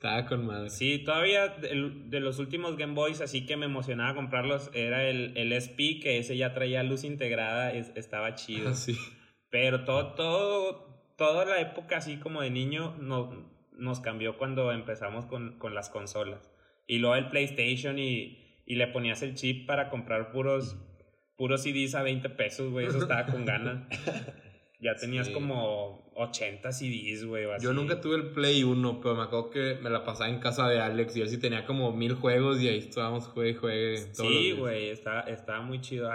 [0.00, 0.70] estaba con madre.
[0.70, 5.52] Sí, todavía de, los últimos Game Boys, así que me emocionaba comprarlos, era el, el
[5.52, 8.70] SP, que ese ya traía luz integrada, estaba chido.
[8.70, 8.96] Ah, sí.
[9.50, 15.26] Pero todo, todo, toda la época así como de niño no, nos cambió cuando empezamos
[15.26, 16.50] con, con las consolas.
[16.86, 20.78] Y luego el PlayStation y, y le ponías el chip para comprar puros,
[21.36, 23.86] puros CDs a 20 pesos, güey, eso estaba con ganas.
[24.82, 27.46] Ya tenías como 80 CDs, güey.
[27.60, 30.68] Yo nunca tuve el Play 1, pero me acuerdo que me la pasaba en casa
[30.68, 33.96] de Alex y él sí tenía como mil juegos y ahí estábamos juegue y juegue.
[34.12, 36.10] sí, güey, estaba, estaba muy chido.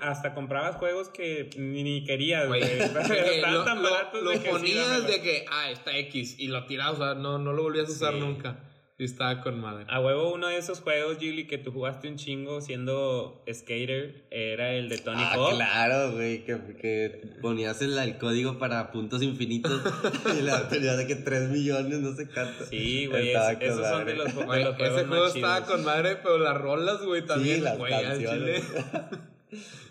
[0.00, 2.62] hasta comprabas juegos que ni, querías, güey.
[2.62, 4.22] Estaban tan baratos.
[4.22, 7.64] Lo, ponías de que, ah, está X y lo tirabas, o sea, no, no lo
[7.64, 8.60] volvías a usar nunca.
[8.96, 9.86] Estaba con madre.
[9.88, 14.72] A huevo, uno de esos juegos, Gilly, que tú jugaste un chingo siendo skater, era
[14.72, 15.56] el de Tony ah, Hawk.
[15.56, 19.82] Claro, güey, que, que ponías el, el, código para puntos infinitos
[20.38, 22.66] y la tenías de que 3 millones, no sé cuánto.
[22.66, 26.56] Sí, güey, esos son de los, de juegos Ese juego estaba con madre, pero las
[26.56, 28.62] rolas, güey, también, sí, las güey, Chile.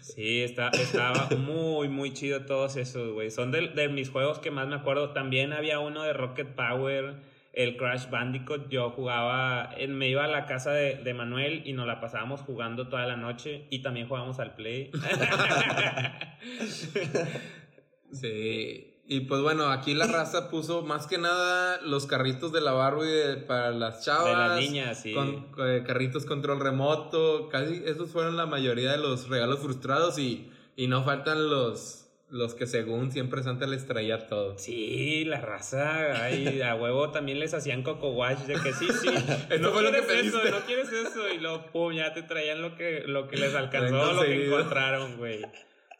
[0.02, 3.32] Sí, está, estaba muy, muy chido todos esos, güey.
[3.32, 5.12] Son de, de mis juegos que más me acuerdo.
[5.12, 7.16] También había uno de Rocket Power
[7.54, 11.86] el Crash Bandicoot, yo jugaba, me iba a la casa de, de, Manuel y nos
[11.86, 14.92] la pasábamos jugando toda la noche y también jugábamos al Play.
[18.12, 18.89] sí.
[19.06, 23.44] Y pues bueno, aquí la raza puso más que nada los carritos de la Barbie
[23.48, 24.26] para las chavas.
[24.26, 25.13] De las niñas, sí.
[25.13, 27.50] Con, eh, carritos control remoto.
[27.50, 32.03] Casi esos fueron la mayoría de los regalos frustrados y, y no faltan los
[32.34, 34.58] los que según siempre Santa les traía todo.
[34.58, 39.08] Sí, la raza, ay, a huevo también les hacían coco wash de que sí, sí,
[39.62, 43.28] no, quieres eso, no quieres eso y luego pum, ya te traían lo que, lo
[43.28, 45.41] que les alcanzó, lo que encontraron, güey.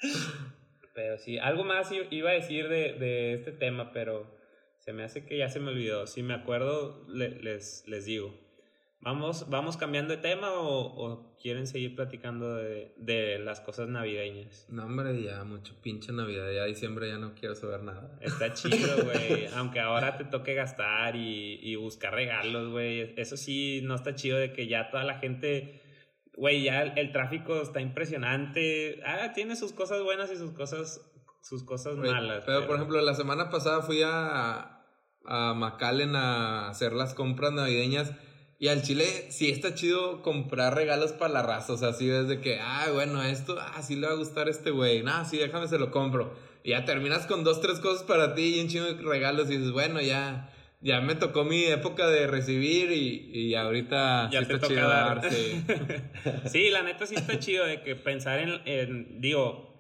[0.96, 4.28] Pero sí, algo más iba a decir de, de este tema, pero
[4.78, 6.06] se me hace que ya se me olvidó.
[6.06, 8.43] Si me acuerdo, les, les digo.
[9.04, 14.66] ¿Vamos, ¿Vamos cambiando de tema o, quieren seguir platicando de, de, las cosas navideñas?
[14.70, 16.52] No, hombre, ya mucho pinche Navidad.
[16.52, 18.18] Ya diciembre ya no quiero saber nada.
[18.22, 19.48] Está chido, güey.
[19.56, 23.14] Aunque ahora te toque gastar y, y buscar regalos, güey.
[23.18, 25.82] Eso sí, no está chido de que ya toda la gente
[26.36, 29.02] güey, ya el, tráfico está impresionante.
[29.06, 31.02] Ah, tiene sus cosas buenas y sus cosas,
[31.42, 32.44] sus cosas malas.
[32.46, 34.84] Pero, por ejemplo, la semana pasada fui a,
[35.26, 38.14] a McAllen a hacer las compras navideñas.
[38.60, 41.74] Y al chile sí está chido comprar regalos para la raza.
[41.74, 44.48] O sea, así ves de que, ah, bueno, esto, ah, sí le va a gustar
[44.48, 45.04] a este güey.
[45.04, 46.34] Nah, sí, déjame se lo compro.
[46.64, 49.50] Y ya terminas con dos, tres cosas para ti y un chingo de regalos.
[49.50, 50.50] Y dices, bueno, ya,
[50.84, 55.22] ya me tocó mi época de recibir y, y ahorita ya sí está chido dar.
[56.46, 56.70] Sí.
[56.70, 59.74] la neta sí está chido de que pensar en, en digo,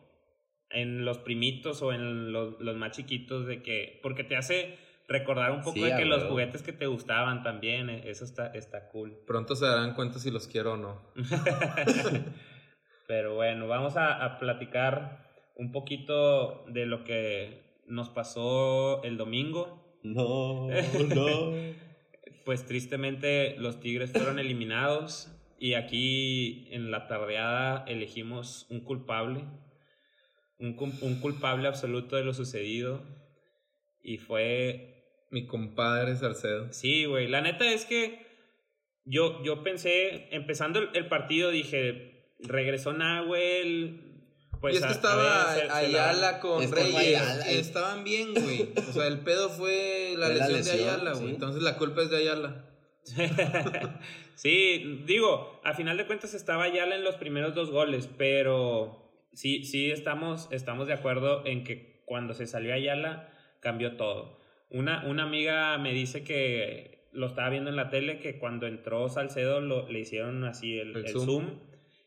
[0.69, 4.77] en los primitos o en los, los, más chiquitos de que, porque te hace
[5.13, 8.89] recordar un poco de que los juguetes que te gustaban también, eh, eso está, está
[8.89, 9.15] cool.
[9.27, 11.01] Pronto se darán cuenta si los quiero o no.
[13.07, 19.99] Pero bueno, vamos a, a platicar un poquito de lo que nos pasó el domingo.
[20.03, 21.53] No, no.
[22.45, 29.45] pues tristemente los Tigres fueron eliminados y aquí en la tardeada elegimos un culpable,
[30.59, 33.01] un, un culpable absoluto de lo sucedido
[34.01, 34.92] y fue
[35.33, 36.71] mi compadre Salcedo.
[36.71, 37.27] Sí, güey.
[37.27, 38.25] La neta es que
[39.03, 43.99] yo, yo pensé, empezando el, partido, dije, regresó Nahuel.
[44.61, 47.21] Pues y es que estaba Ayala con Reyes.
[47.47, 48.69] Estaban bien, güey.
[48.77, 51.31] O sea, el pedo fue la, lesión, de Ayala, güey.
[51.31, 52.69] Entonces la culpa es de Ayala.
[54.35, 59.65] sí, digo, a final de cuentas estaba Ayala en los primeros dos goles, pero sí,
[59.65, 64.42] sí estamos, estamos de acuerdo en que cuando se salió Ayala cambió todo.
[64.73, 69.07] Una, una amiga me dice que lo estaba viendo en la tele, que cuando entró
[69.07, 71.59] Salcedo lo, le hicieron así el, zoom.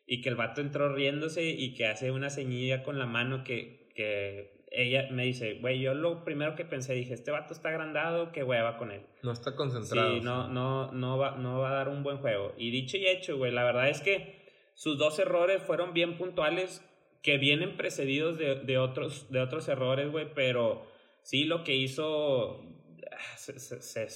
[0.07, 3.89] y que el vato entró riéndose y que hace una ceñilla con la mano que,
[3.95, 8.33] que ella me dice, güey, yo lo primero que pensé, dije, este vato está agrandado,
[8.33, 9.03] qué hueva con él.
[9.23, 10.15] No está concentrado.
[10.15, 12.53] Sí, no, no, no, va, no va a dar un buen juego.
[12.59, 16.85] Y dicho y hecho, güey, la verdad es que sus dos errores fueron bien puntuales,
[17.23, 20.87] que vienen precedidos de, de otros, de otros errores, güey, pero
[21.27, 22.63] sí lo que hizo
[23.11, 24.07] ah, se, se,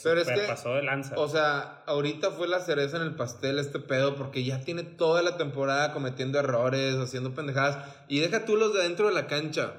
[0.46, 1.18] pasó de lanza.
[1.18, 5.20] O sea, ahorita fue la cereza en el pastel este pedo porque ya tiene toda
[5.23, 7.85] la temporada cometiendo errores, haciendo pendejadas.
[8.09, 9.75] Y deja tú los de dentro de la cancha.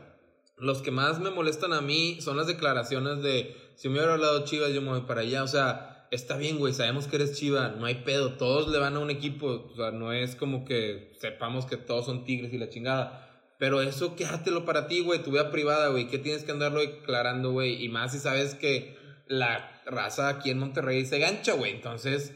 [0.58, 4.44] Los que más me molestan a mí son las declaraciones de si me hubiera hablado
[4.44, 5.44] Chivas, yo me voy para allá.
[5.44, 8.98] O sea, está bien, güey, sabemos que eres Chiva, no hay pedo, todos le van
[8.98, 9.70] a un equipo.
[9.72, 13.31] O sea, no es como que sepamos que todos son tigres y la chingada.
[13.62, 16.08] Pero eso quédatelo para ti, güey, tu vida privada, güey.
[16.08, 17.86] ¿Qué tienes que andarlo declarando, güey?
[17.86, 18.97] Y más si sabes que
[19.28, 21.74] la raza aquí en Monterrey se gancha, güey.
[21.74, 22.34] Entonces,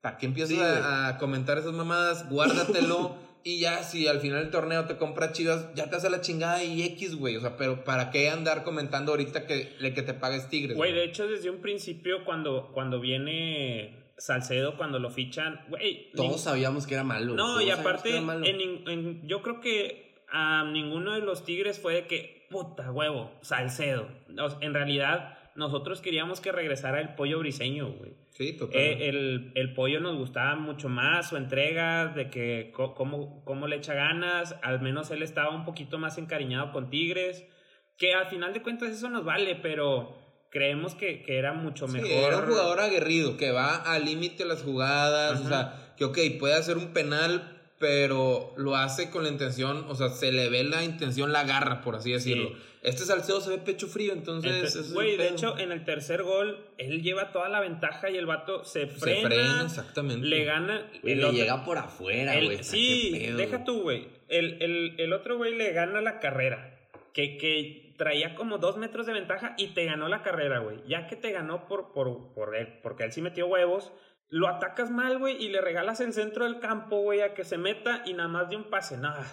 [0.00, 2.28] ¿para qué empiezas a, comentar esas mamadas?
[2.28, 3.16] Guárdatelo.
[3.44, 6.64] y ya, si al final del torneo te compra chivas, ya te hace la chingada
[6.64, 7.36] y X, güey.
[7.36, 10.76] O sea, pero ¿para qué andar comentando ahorita que, que te pagues Tigres?
[10.76, 16.10] Güey, de hecho, desde un principio, cuando, cuando viene Salcedo cuando lo fichan, güey.
[16.16, 17.34] Todos sabíamos que era malo.
[17.34, 18.20] No, y aparte,
[19.24, 20.03] yo creo que
[20.36, 24.08] a ninguno de los Tigres fue de que, puta huevo, Salcedo.
[24.60, 28.16] En realidad, nosotros queríamos que regresara el pollo briseño, güey.
[28.32, 28.80] Sí, total.
[28.80, 33.76] Eh, el, el, pollo nos gustaba mucho más, su entrega, de que cómo, cómo le
[33.76, 34.56] echa ganas.
[34.62, 37.44] Al menos él estaba un poquito más encariñado con Tigres.
[37.96, 40.18] Que al final de cuentas eso nos vale, pero
[40.50, 42.08] creemos que, que era mucho mejor.
[42.08, 46.18] Sí, era un jugador aguerrido, que va al límite las jugadas, o sea, que ok,
[46.40, 50.64] puede hacer un penal, pero lo hace con la intención, o sea, se le ve
[50.64, 52.52] la intención, la garra, por así decirlo.
[52.82, 54.92] Este Salcedo se ve pecho frío, entonces...
[54.92, 58.62] Güey, de hecho, en el tercer gol, él lleva toda la ventaja y el vato
[58.64, 59.20] se frena.
[59.20, 60.26] Se frena, exactamente.
[60.26, 60.86] Le gana...
[61.02, 62.62] Y le llega por afuera, güey.
[62.62, 64.06] Sí, deja tú, güey.
[64.28, 66.78] El, el, el, otro güey le gana la carrera.
[67.14, 70.82] Que, que traía como dos metros de ventaja y te ganó la carrera, güey.
[70.86, 73.92] Ya que te ganó por, por, por él, porque él sí metió huevos
[74.34, 77.56] lo atacas mal, güey, y le regalas el centro del campo, güey, a que se
[77.56, 78.96] meta y nada más de un pase.
[78.96, 79.24] Nada,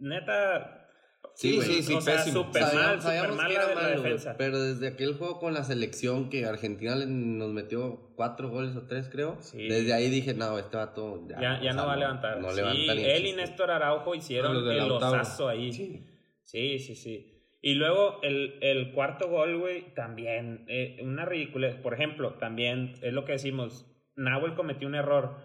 [0.00, 0.88] neta.
[1.34, 4.34] Sí, sí, sí, o sea, súper mal, súper mal la, defensa.
[4.38, 9.10] Pero desde aquel juego con la selección que Argentina nos metió cuatro goles o tres,
[9.10, 9.36] creo.
[9.52, 12.40] Desde ahí dije, no, este vato ya, ya, no va a levantar.
[12.40, 15.72] No, sí, él y Néstor Araujo hicieron el osazo ahí.
[15.72, 16.06] Sí,
[16.42, 16.94] sí, sí.
[16.94, 17.31] sí.
[17.64, 21.80] Y luego el, el cuarto gol, güey, también, eh, una ridícula.
[21.80, 25.36] Por ejemplo, también es lo que decimos, Nahuel cometió un error.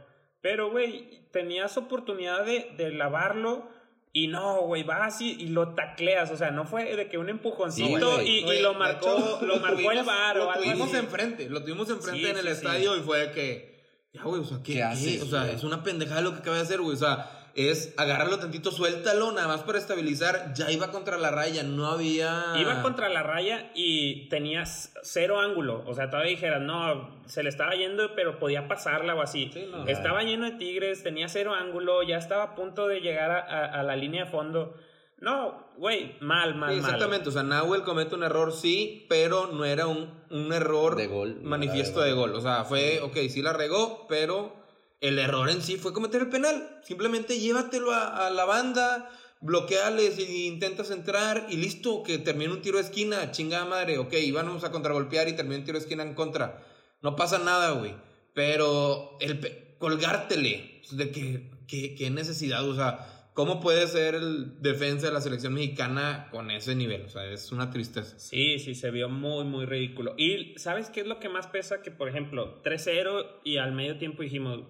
[0.41, 3.70] Pero, güey, tenías oportunidad de, de lavarlo
[4.13, 6.32] Y no, güey, vas así y lo tacleas.
[6.32, 10.03] O sea, no fue de que un empujoncito y, y, lo marcó, lo marcó el
[10.03, 13.78] bar Lo tuvimos enfrente, lo tuvimos enfrente en el estadio y fue de que.
[14.13, 16.63] Ya, güey, o sea, ¿qué, ¿Qué, O sea, es una pendejada lo que acaba de
[16.63, 16.95] hacer, güey.
[16.95, 20.53] O sea, es agarrarlo tantito, suéltalo, nada más para estabilizar.
[20.53, 22.53] Ya iba contra la raya, no había.
[22.55, 25.84] Iba contra la raya y tenías cero ángulo.
[25.88, 29.51] O sea, todavía dijeras, no, se le estaba yendo, pero podía pasarla o así.
[29.88, 33.95] Estaba lleno de tigres, tenía cero ángulo, ya estaba a punto de llegar a, la
[33.95, 34.76] línea de fondo.
[35.20, 37.30] No, güey, mal, mal, sí, exactamente.
[37.30, 41.39] o sea, Nahuel comete un error, sí, pero no era un, un error de gol,
[41.41, 42.36] manifiesto de gol.
[42.36, 44.57] O sea, fue, ok, sí la regó, pero
[45.02, 46.80] el error en sí fue cometer el penal.
[46.84, 49.10] Simplemente llévatelo a, la banda,
[49.41, 54.14] bloqueales y intentas entrar y listo, que termine un tiro de esquina, chingada madre, ok,
[54.14, 56.64] íbamos a contragolpear y termina un tiro de esquina en contra.
[57.02, 57.95] No pasa nada, güey.
[58.34, 65.14] Pero el colgártele, de que, qué necesidad, o sea, ¿cómo puede ser el defensa de
[65.14, 67.04] la selección mexicana con ese nivel?
[67.04, 68.18] O sea, es una tristeza.
[68.18, 70.16] Sí, sí, se vio muy, muy ridículo.
[70.18, 71.82] Y ¿sabes qué es lo que más pesa?
[71.82, 74.62] Que, por ejemplo, 3-0 y al medio tiempo dijimos,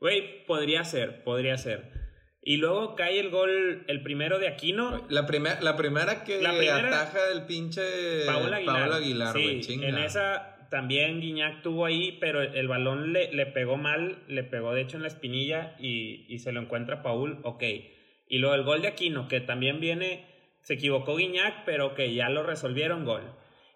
[0.00, 1.90] Güey, podría ser, podría ser.
[2.42, 5.06] Y luego cae el gol, el primero de Aquino.
[5.08, 7.82] La, primer, la primera que la ataja el pinche
[8.26, 9.34] Paul Aguilar.
[9.34, 14.44] sí, en esa también Guiñac tuvo ahí, pero el balón le, le, pegó mal, le
[14.44, 17.64] pegó de hecho en la espinilla y, y se lo encuentra Paul, ok.
[18.28, 20.26] Y luego el gol de Aquino, que también viene,
[20.60, 23.22] se equivocó Guiñac, pero que ya lo resolvieron gol.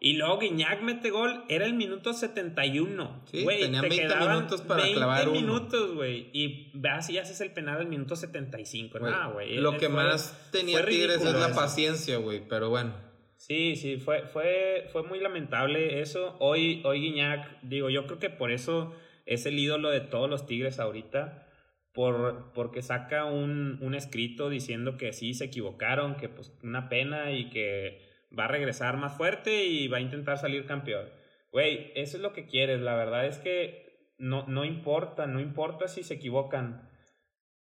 [0.04, 3.22] Y luego Guiñac mete gol, era el minuto 71.
[3.30, 5.40] Sí, güey, tenía 20 minutos para 20 clavar uno.
[5.40, 6.28] minutos, güey.
[6.32, 8.98] Y veas si haces el penal al minuto 75.
[8.98, 9.58] No, güey.
[9.58, 12.94] Lo que más tenía Tigres es la paciencia, güey, pero bueno.
[13.36, 16.34] Sí, sí, fue, fue, fue muy lamentable eso.
[16.40, 18.92] Hoy, hoy Guiñac, digo, yo creo que por eso
[19.24, 21.46] es el ídolo de todos los Tigres ahorita.
[21.92, 27.30] Por, porque saca un, un escrito diciendo que sí se equivocaron, que pues una pena
[27.30, 31.08] y que va a regresar más fuerte y va a intentar salir campeón.
[31.50, 32.80] Güey, eso es lo que quieres.
[32.80, 36.90] La verdad es que no, no importa, no importa si se equivocan.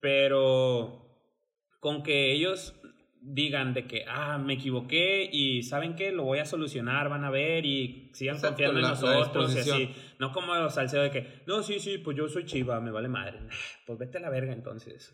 [0.00, 1.10] Pero
[1.80, 2.79] con que ellos
[3.22, 7.30] digan de que, ah, me equivoqué y saben que lo voy a solucionar, van a
[7.30, 9.94] ver y sigan confiando en nosotros y así.
[10.18, 13.38] No como Salcedo de que, no, sí, sí, pues yo soy chiva, me vale madre.
[13.86, 15.12] Pues vete a la verga entonces.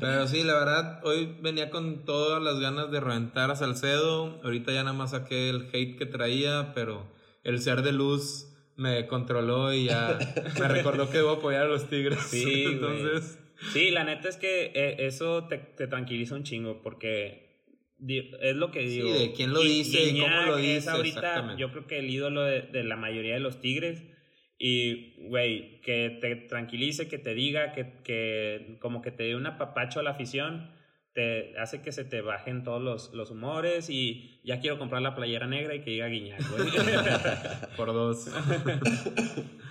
[0.00, 4.40] Pero sí, la verdad, hoy venía con todas las ganas de reventar a Salcedo.
[4.42, 7.06] Ahorita ya nada más saqué el hate que traía, pero
[7.42, 10.18] el ser de luz me controló y ya
[10.58, 12.20] me recordó que debo apoyar a los Tigres.
[12.20, 13.38] Sí, entonces...
[13.72, 17.44] Sí, la neta es que eh, eso te, te tranquiliza un chingo porque
[18.06, 19.12] es lo que digo.
[19.12, 20.76] Sí, de quién lo dice y cómo lo dice.
[20.76, 24.04] Es ahorita, yo creo que el ídolo de, de la mayoría de los Tigres.
[24.56, 29.46] Y, güey, que te tranquilice, que te diga, que, que como que te dé un
[29.46, 30.70] apapacho a la afición,
[31.12, 35.14] te hace que se te bajen todos los, los humores y ya quiero comprar la
[35.14, 36.68] playera negra y que diga Guiñac, güey.
[37.76, 38.28] Por dos.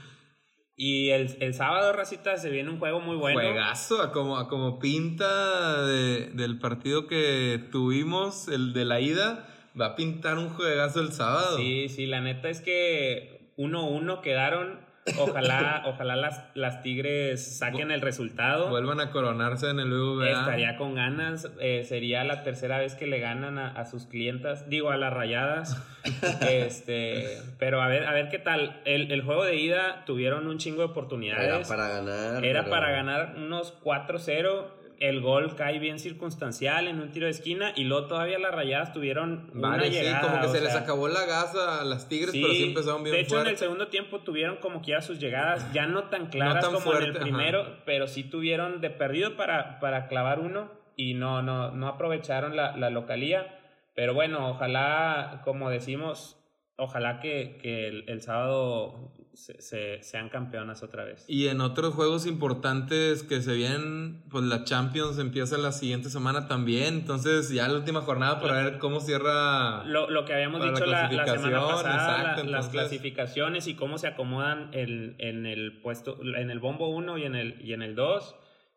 [0.75, 3.39] Y el, el, sábado, Racita, se viene un juego muy bueno.
[3.39, 9.47] Juegazo, a como, a como pinta de, del partido que tuvimos, el de la ida,
[9.79, 11.57] va a pintar un juegazo el sábado.
[11.57, 14.79] Sí, sí, la neta es que 1-1 quedaron
[15.17, 18.69] Ojalá, ojalá las, las Tigres saquen el resultado.
[18.69, 20.29] Vuelvan a coronarse en el VA.
[20.29, 21.49] Estaría con ganas.
[21.59, 24.69] Eh, sería la tercera vez que le ganan a, sus clientas.
[24.69, 25.77] Digo, a las rayadas.
[26.49, 28.81] este, pero a ver, a ver qué tal.
[28.85, 31.47] El, el, juego de ida tuvieron un chingo de oportunidades.
[31.47, 32.45] Era para ganar.
[32.45, 37.73] Era para ganar unos 4-0 el gol cae bien circunstancial en un tiro de esquina
[37.75, 41.25] y luego todavía las rayadas tuvieron una llegada, sí, como que se les acabó la
[41.25, 44.57] gasa a las Tigres, pero sí empezaron bien De hecho, en el segundo tiempo tuvieron
[44.57, 48.81] como quiera sus llegadas, ya no tan claras como en el primero, pero sí tuvieron
[48.81, 53.59] de perdido para, para clavar uno y no, no, no aprovecharon la, la localía.
[53.95, 56.39] Pero bueno, ojalá, como decimos,
[56.77, 61.25] ojalá que, que el, sábado se, sean campeonas otra vez.
[61.27, 66.47] Y en otros juegos importantes que se vienen, pues la Champions empieza la siguiente semana
[66.47, 69.83] también, entonces ya la última jornada para ver cómo cierra...
[69.85, 74.69] Lo, lo que habíamos dicho la, la, semana pasada, las clasificaciones y cómo se acomodan
[74.73, 78.35] el, en el puesto, en el bombo 1 y en el, y en el 2.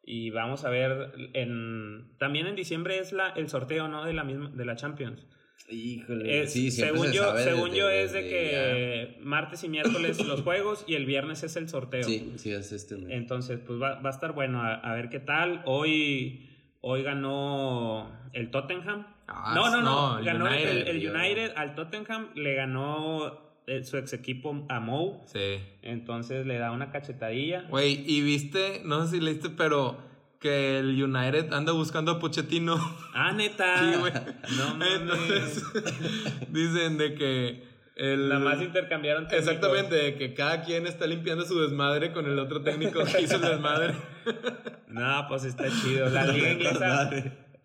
[0.09, 4.05] Y vamos a ver, en, también en diciembre es la, el sorteo ¿no?
[4.05, 5.27] de, la misma, de la Champions.
[5.69, 10.95] Híjole, sí, según yo, según yo es de que martes y miércoles los juegos y
[10.95, 12.05] el viernes es el sorteo.
[12.05, 15.63] Sí, sí, es este Entonces, pues va, va a estar bueno a, ver qué tal.
[15.65, 16.49] Hoy,
[16.83, 19.07] hoy ganó el Tottenham.
[19.27, 24.65] Ah, no, no, no, ganó el, United al Tottenham, le ganó eh, su ex equipo
[24.69, 25.21] a Mou.
[25.27, 25.59] Sí.
[25.83, 27.63] Entonces le da una cachetadilla.
[27.69, 29.99] Güey, y viste, no sé si leíste, pero
[30.41, 32.77] que el United anda buscando a Pochettino.
[33.15, 33.79] Ah, neta.
[33.79, 34.13] Sí, güey.
[34.57, 35.65] No Entonces,
[36.51, 39.55] dicen de que el, Nada más intercambiaron técnicos.
[39.55, 43.37] Exactamente, de que cada quien está limpiando su desmadre con el otro técnico que hizo
[43.37, 43.95] el desmadre.
[44.89, 46.11] no, pues está chido.
[46.11, 47.11] La liga inglesa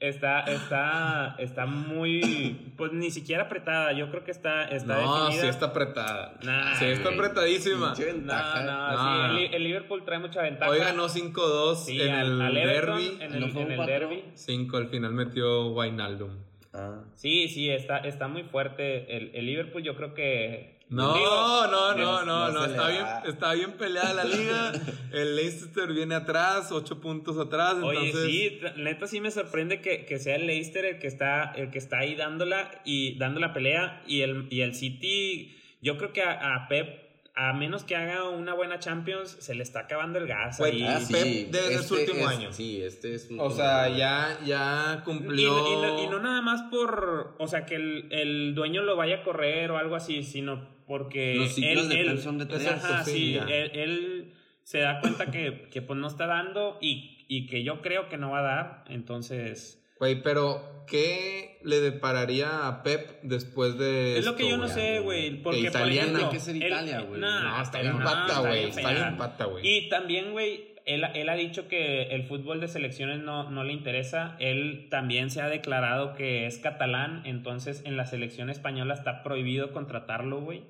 [0.01, 3.93] está, está, está muy, pues ni siquiera apretada.
[3.93, 6.37] Yo creo que está, está no, sí está apretada.
[6.77, 7.93] sí está apretadísima.
[7.93, 10.71] No, no, Sí, el, Liverpool trae mucha ventaja.
[10.71, 13.17] Hoy ganó 5-2 en el derby.
[13.21, 14.25] En el, en el derby.
[14.33, 16.31] 5 al final metió Wijnaldum.
[16.73, 17.03] Ah.
[17.13, 19.15] Sí, sí, está, está muy fuerte.
[19.15, 23.71] El, el Liverpool yo creo que no, no, no, no, no, está bien, está bien
[23.73, 24.73] peleada la liga.
[25.13, 27.75] El Leicester viene atrás, ocho puntos atrás.
[27.81, 31.71] Oye, sí, neta sí me sorprende que, que, sea el Leicester el que está, el
[31.71, 34.03] que está ahí dándola y dando la pelea.
[34.05, 38.53] Y el, y el City, yo creo que a, Pep a menos que haga una
[38.53, 40.59] buena Champions, se le está acabando el gas.
[40.59, 40.83] ahí.
[40.83, 42.51] Ah, Pep desde este su último año.
[42.51, 43.29] Sí, este es.
[43.37, 46.03] O sea, ya, ya cumplió.
[46.03, 47.35] Y, no nada más por.
[47.39, 51.35] O sea, que el, el, dueño lo vaya a correr o algo así, sino porque
[51.35, 52.67] Los ciclos él, de son de tres
[53.05, 57.81] sí, él, se da cuenta que, que pues no está dando y, y, que yo
[57.81, 59.80] creo que no va a dar, entonces...
[60.01, 64.99] Güey, pero ¿qué le depararía a Pep después de Es lo que yo no sé,
[64.99, 67.21] güey, porque italiana, que ser Italia, güey.
[67.21, 69.61] No, está bien pata, güey, está bien pata, güey.
[69.63, 73.73] Y también, güey, él, él, ha dicho que el fútbol de selecciones no, no, le
[73.73, 74.37] interesa.
[74.39, 79.71] Él también se ha declarado que es catalán, entonces en la selección española está prohibido
[79.71, 80.63] contratarlo, güey.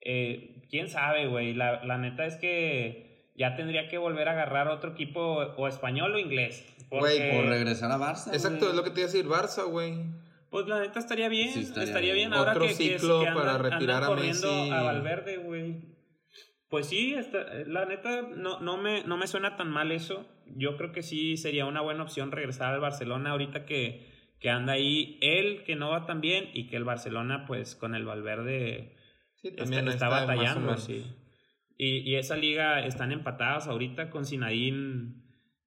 [0.00, 1.52] Eh, quién sabe, güey.
[1.52, 6.14] La, la, neta es que ya tendría que volver a agarrar otro equipo o español
[6.14, 6.66] o inglés.
[6.98, 8.32] Güey, por regresar a Barça.
[8.32, 9.94] Exacto, es lo que te iba a decir, Barça, güey.
[10.50, 12.34] Pues la neta estaría bien, estaría, bien.
[12.34, 14.70] Ahora Otro que, ciclo para retirar a Messi.
[14.70, 15.92] a Valverde, güey.
[16.68, 17.16] Pues sí,
[17.66, 20.26] la neta no, no, me, no me suena tan mal eso.
[20.46, 24.74] Yo creo que sí sería una buena opción regresar al Barcelona ahorita que, que anda
[24.74, 28.96] ahí él, que no va tan bien, y que el Barcelona, pues con el Valverde
[29.42, 31.04] Sí, también está, batallando, sí.
[31.76, 35.21] Y, y, esa liga están empatadas ahorita con Sinadín.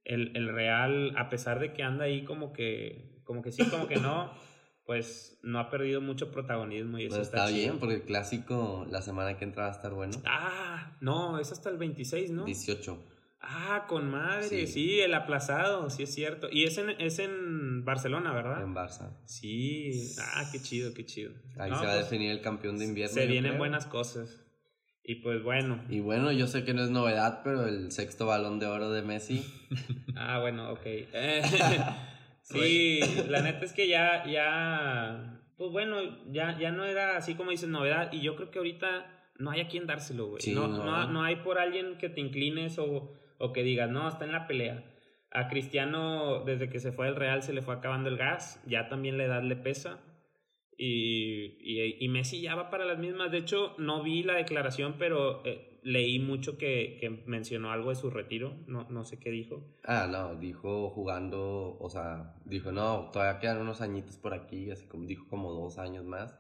[0.06, 3.88] El, el, Real, a pesar de que anda ahí como que, como que sí, como
[3.88, 4.32] que no,
[4.86, 9.02] pues no ha perdido mucho protagonismo y eso pues está, bien, porque el clásico la
[9.02, 10.22] semana que entra va a estar bueno.
[10.26, 12.46] Ah, no, es hasta el 26, ¿no?
[12.46, 12.98] 18.
[13.48, 15.00] Ah, con madre, sí.
[15.02, 16.48] el aplazado, sí es cierto.
[16.52, 18.64] Y es en, es en Barcelona, ¿verdad?
[18.64, 19.12] En Barça.
[19.26, 21.32] Sí, ah, qué chido, qué chido.
[21.58, 23.14] Ahí se va a pues, definir el campeón de invierno.
[23.14, 24.45] Se vienen buenas cosas.
[25.08, 25.80] Y pues bueno.
[25.90, 29.04] Y bueno, yo sé que no es novedad, pero el sexto balón de oro de
[29.04, 29.46] Messi.
[30.16, 30.86] ah, bueno, ok.
[32.42, 33.00] sí,
[33.30, 35.98] la neta es que ya, ya, pues bueno,
[36.32, 38.12] ya, ya no era así como dices novedad.
[38.12, 40.42] Y yo creo que ahorita no hay a quien dárselo, güey.
[40.54, 44.26] no, no, no hay por alguien que te inclines o o que digas, no, está
[44.26, 44.84] en la pelea.
[45.32, 48.88] A Cristiano, desde que se fue al Real, se le fue acabando el gas, ya
[48.88, 50.00] también la edad le pesa.
[50.78, 53.32] Y, y, Messi ya va para las mismas.
[53.32, 57.96] De hecho, no vi la declaración, pero eh, leí mucho que, que, mencionó algo de
[57.96, 58.58] su retiro.
[58.68, 59.64] No, no sé qué dijo.
[59.84, 64.88] Ah, no, dijo jugando, o sea, dijo, no, todavía quedan unos añitos por aquí, así
[64.88, 66.38] como dijo como dos años más,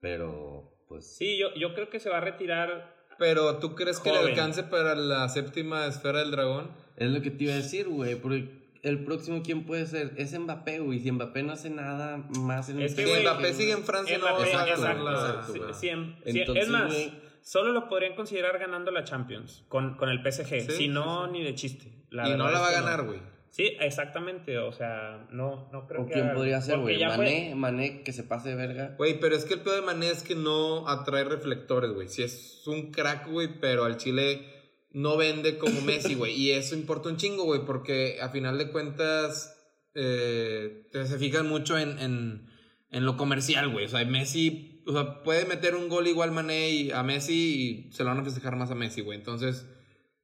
[0.00, 1.16] pero pues...
[1.16, 4.62] Sí, yo, yo creo que se va a retirar pero ¿tú crees que le alcance
[4.64, 6.70] para la séptima esfera del dragón?
[6.96, 8.16] Es lo que te iba a decir, güey.
[8.16, 10.12] Porque el próximo, ¿quién puede ser?
[10.16, 11.00] Es Mbappé, güey.
[11.00, 14.30] Si Mbappé no hace nada más en el Si Mbappé sigue en Francia, no va
[14.30, 16.60] a la...
[16.60, 16.94] es más,
[17.42, 20.70] solo lo podrían considerar ganando la Champions con, con el PSG.
[20.70, 21.86] si no, ni de chiste.
[22.10, 23.34] y no la va a ganar, güey.
[23.54, 26.14] Sí, exactamente, o sea, no, no creo ¿O que...
[26.14, 27.00] quién podría ser, güey?
[27.04, 28.96] Mané, Mané, que se pase de verga.
[28.98, 32.08] Güey, pero es que el peor de Mané es que no atrae reflectores, güey.
[32.08, 34.53] Si es un crack, güey, pero al Chile
[34.94, 36.34] no vende como Messi, güey.
[36.34, 39.54] Y eso importa un chingo, güey, porque a final de cuentas
[39.94, 42.50] eh, se fijan mucho en, en,
[42.90, 43.84] en lo comercial, güey.
[43.84, 47.92] O sea, Messi, o sea, puede meter un gol igual Mané y a Messi y
[47.92, 49.18] se lo van a festejar más a Messi, güey.
[49.18, 49.66] Entonces,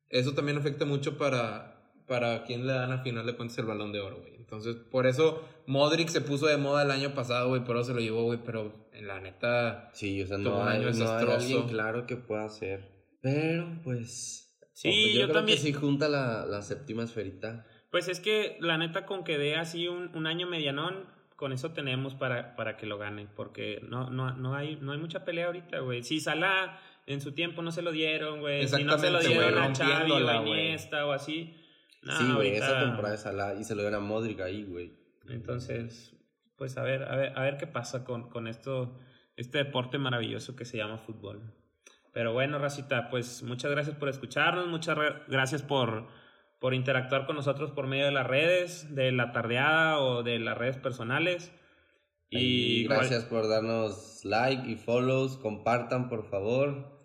[0.09, 1.77] eso también afecta mucho para
[2.11, 4.35] para quién le dan al final de cuentas el balón de oro, güey.
[4.35, 7.95] Entonces, por eso Modric se puso de moda el año pasado, güey, por eso se
[7.95, 9.91] lo llevó, güey, pero en la neta.
[9.93, 12.91] Sí, o sea, no, hay, año no claro que pueda ser.
[13.23, 14.50] Pero, pues.
[14.83, 15.59] Sí, yo, también.
[15.59, 17.67] Que sí junta la, la, séptima esferita.
[17.91, 21.07] Pues es que la neta, con que dé así un, un año medianón,
[21.37, 24.99] con eso tenemos para, para que lo gane, porque no, no, no, hay, no hay
[24.99, 26.03] mucha pelea ahorita, güey.
[26.03, 28.69] Si Salah en su tiempo no se lo dieron, güey.
[28.69, 31.57] Si no se lo dieron a Xavi o a Iniesta o así
[32.03, 34.93] sí, güey, esa temporada es la y se lo dieron a Modric ahí, güey.
[35.29, 36.17] Entonces,
[36.57, 38.99] pues a ver, a ver, a ver qué pasa con, con esto,
[39.37, 41.55] este deporte maravilloso que se llama fútbol.
[42.13, 44.97] Pero bueno, Racita, pues muchas gracias por escucharnos, muchas
[45.29, 46.09] gracias por,
[46.59, 50.59] por interactuar con nosotros por medio de las redes, de la tardeada o de las
[50.59, 51.53] redes personales.
[52.31, 57.00] Y, gracias por darnos like y follows, compartan por favor.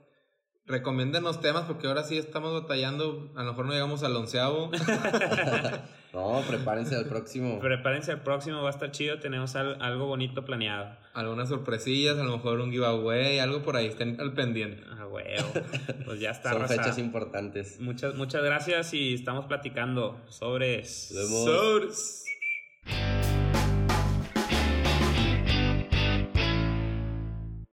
[0.67, 4.71] Recomiéndenos temas porque ahora sí estamos batallando, a lo mejor no llegamos al onceavo.
[6.13, 7.59] no, prepárense al próximo.
[7.59, 10.97] Prepárense al próximo, va a estar chido, tenemos algo bonito planeado.
[11.13, 14.81] Algunas sorpresillas, a lo mejor un giveaway, algo por ahí, estén al pendiente.
[14.89, 15.53] Ah, huevo.
[16.05, 16.53] Pues ya está.
[16.53, 17.79] Son fechas importantes.
[17.79, 20.83] Muchas, muchas gracias y estamos platicando sobre...
[20.83, 22.24] Sobres.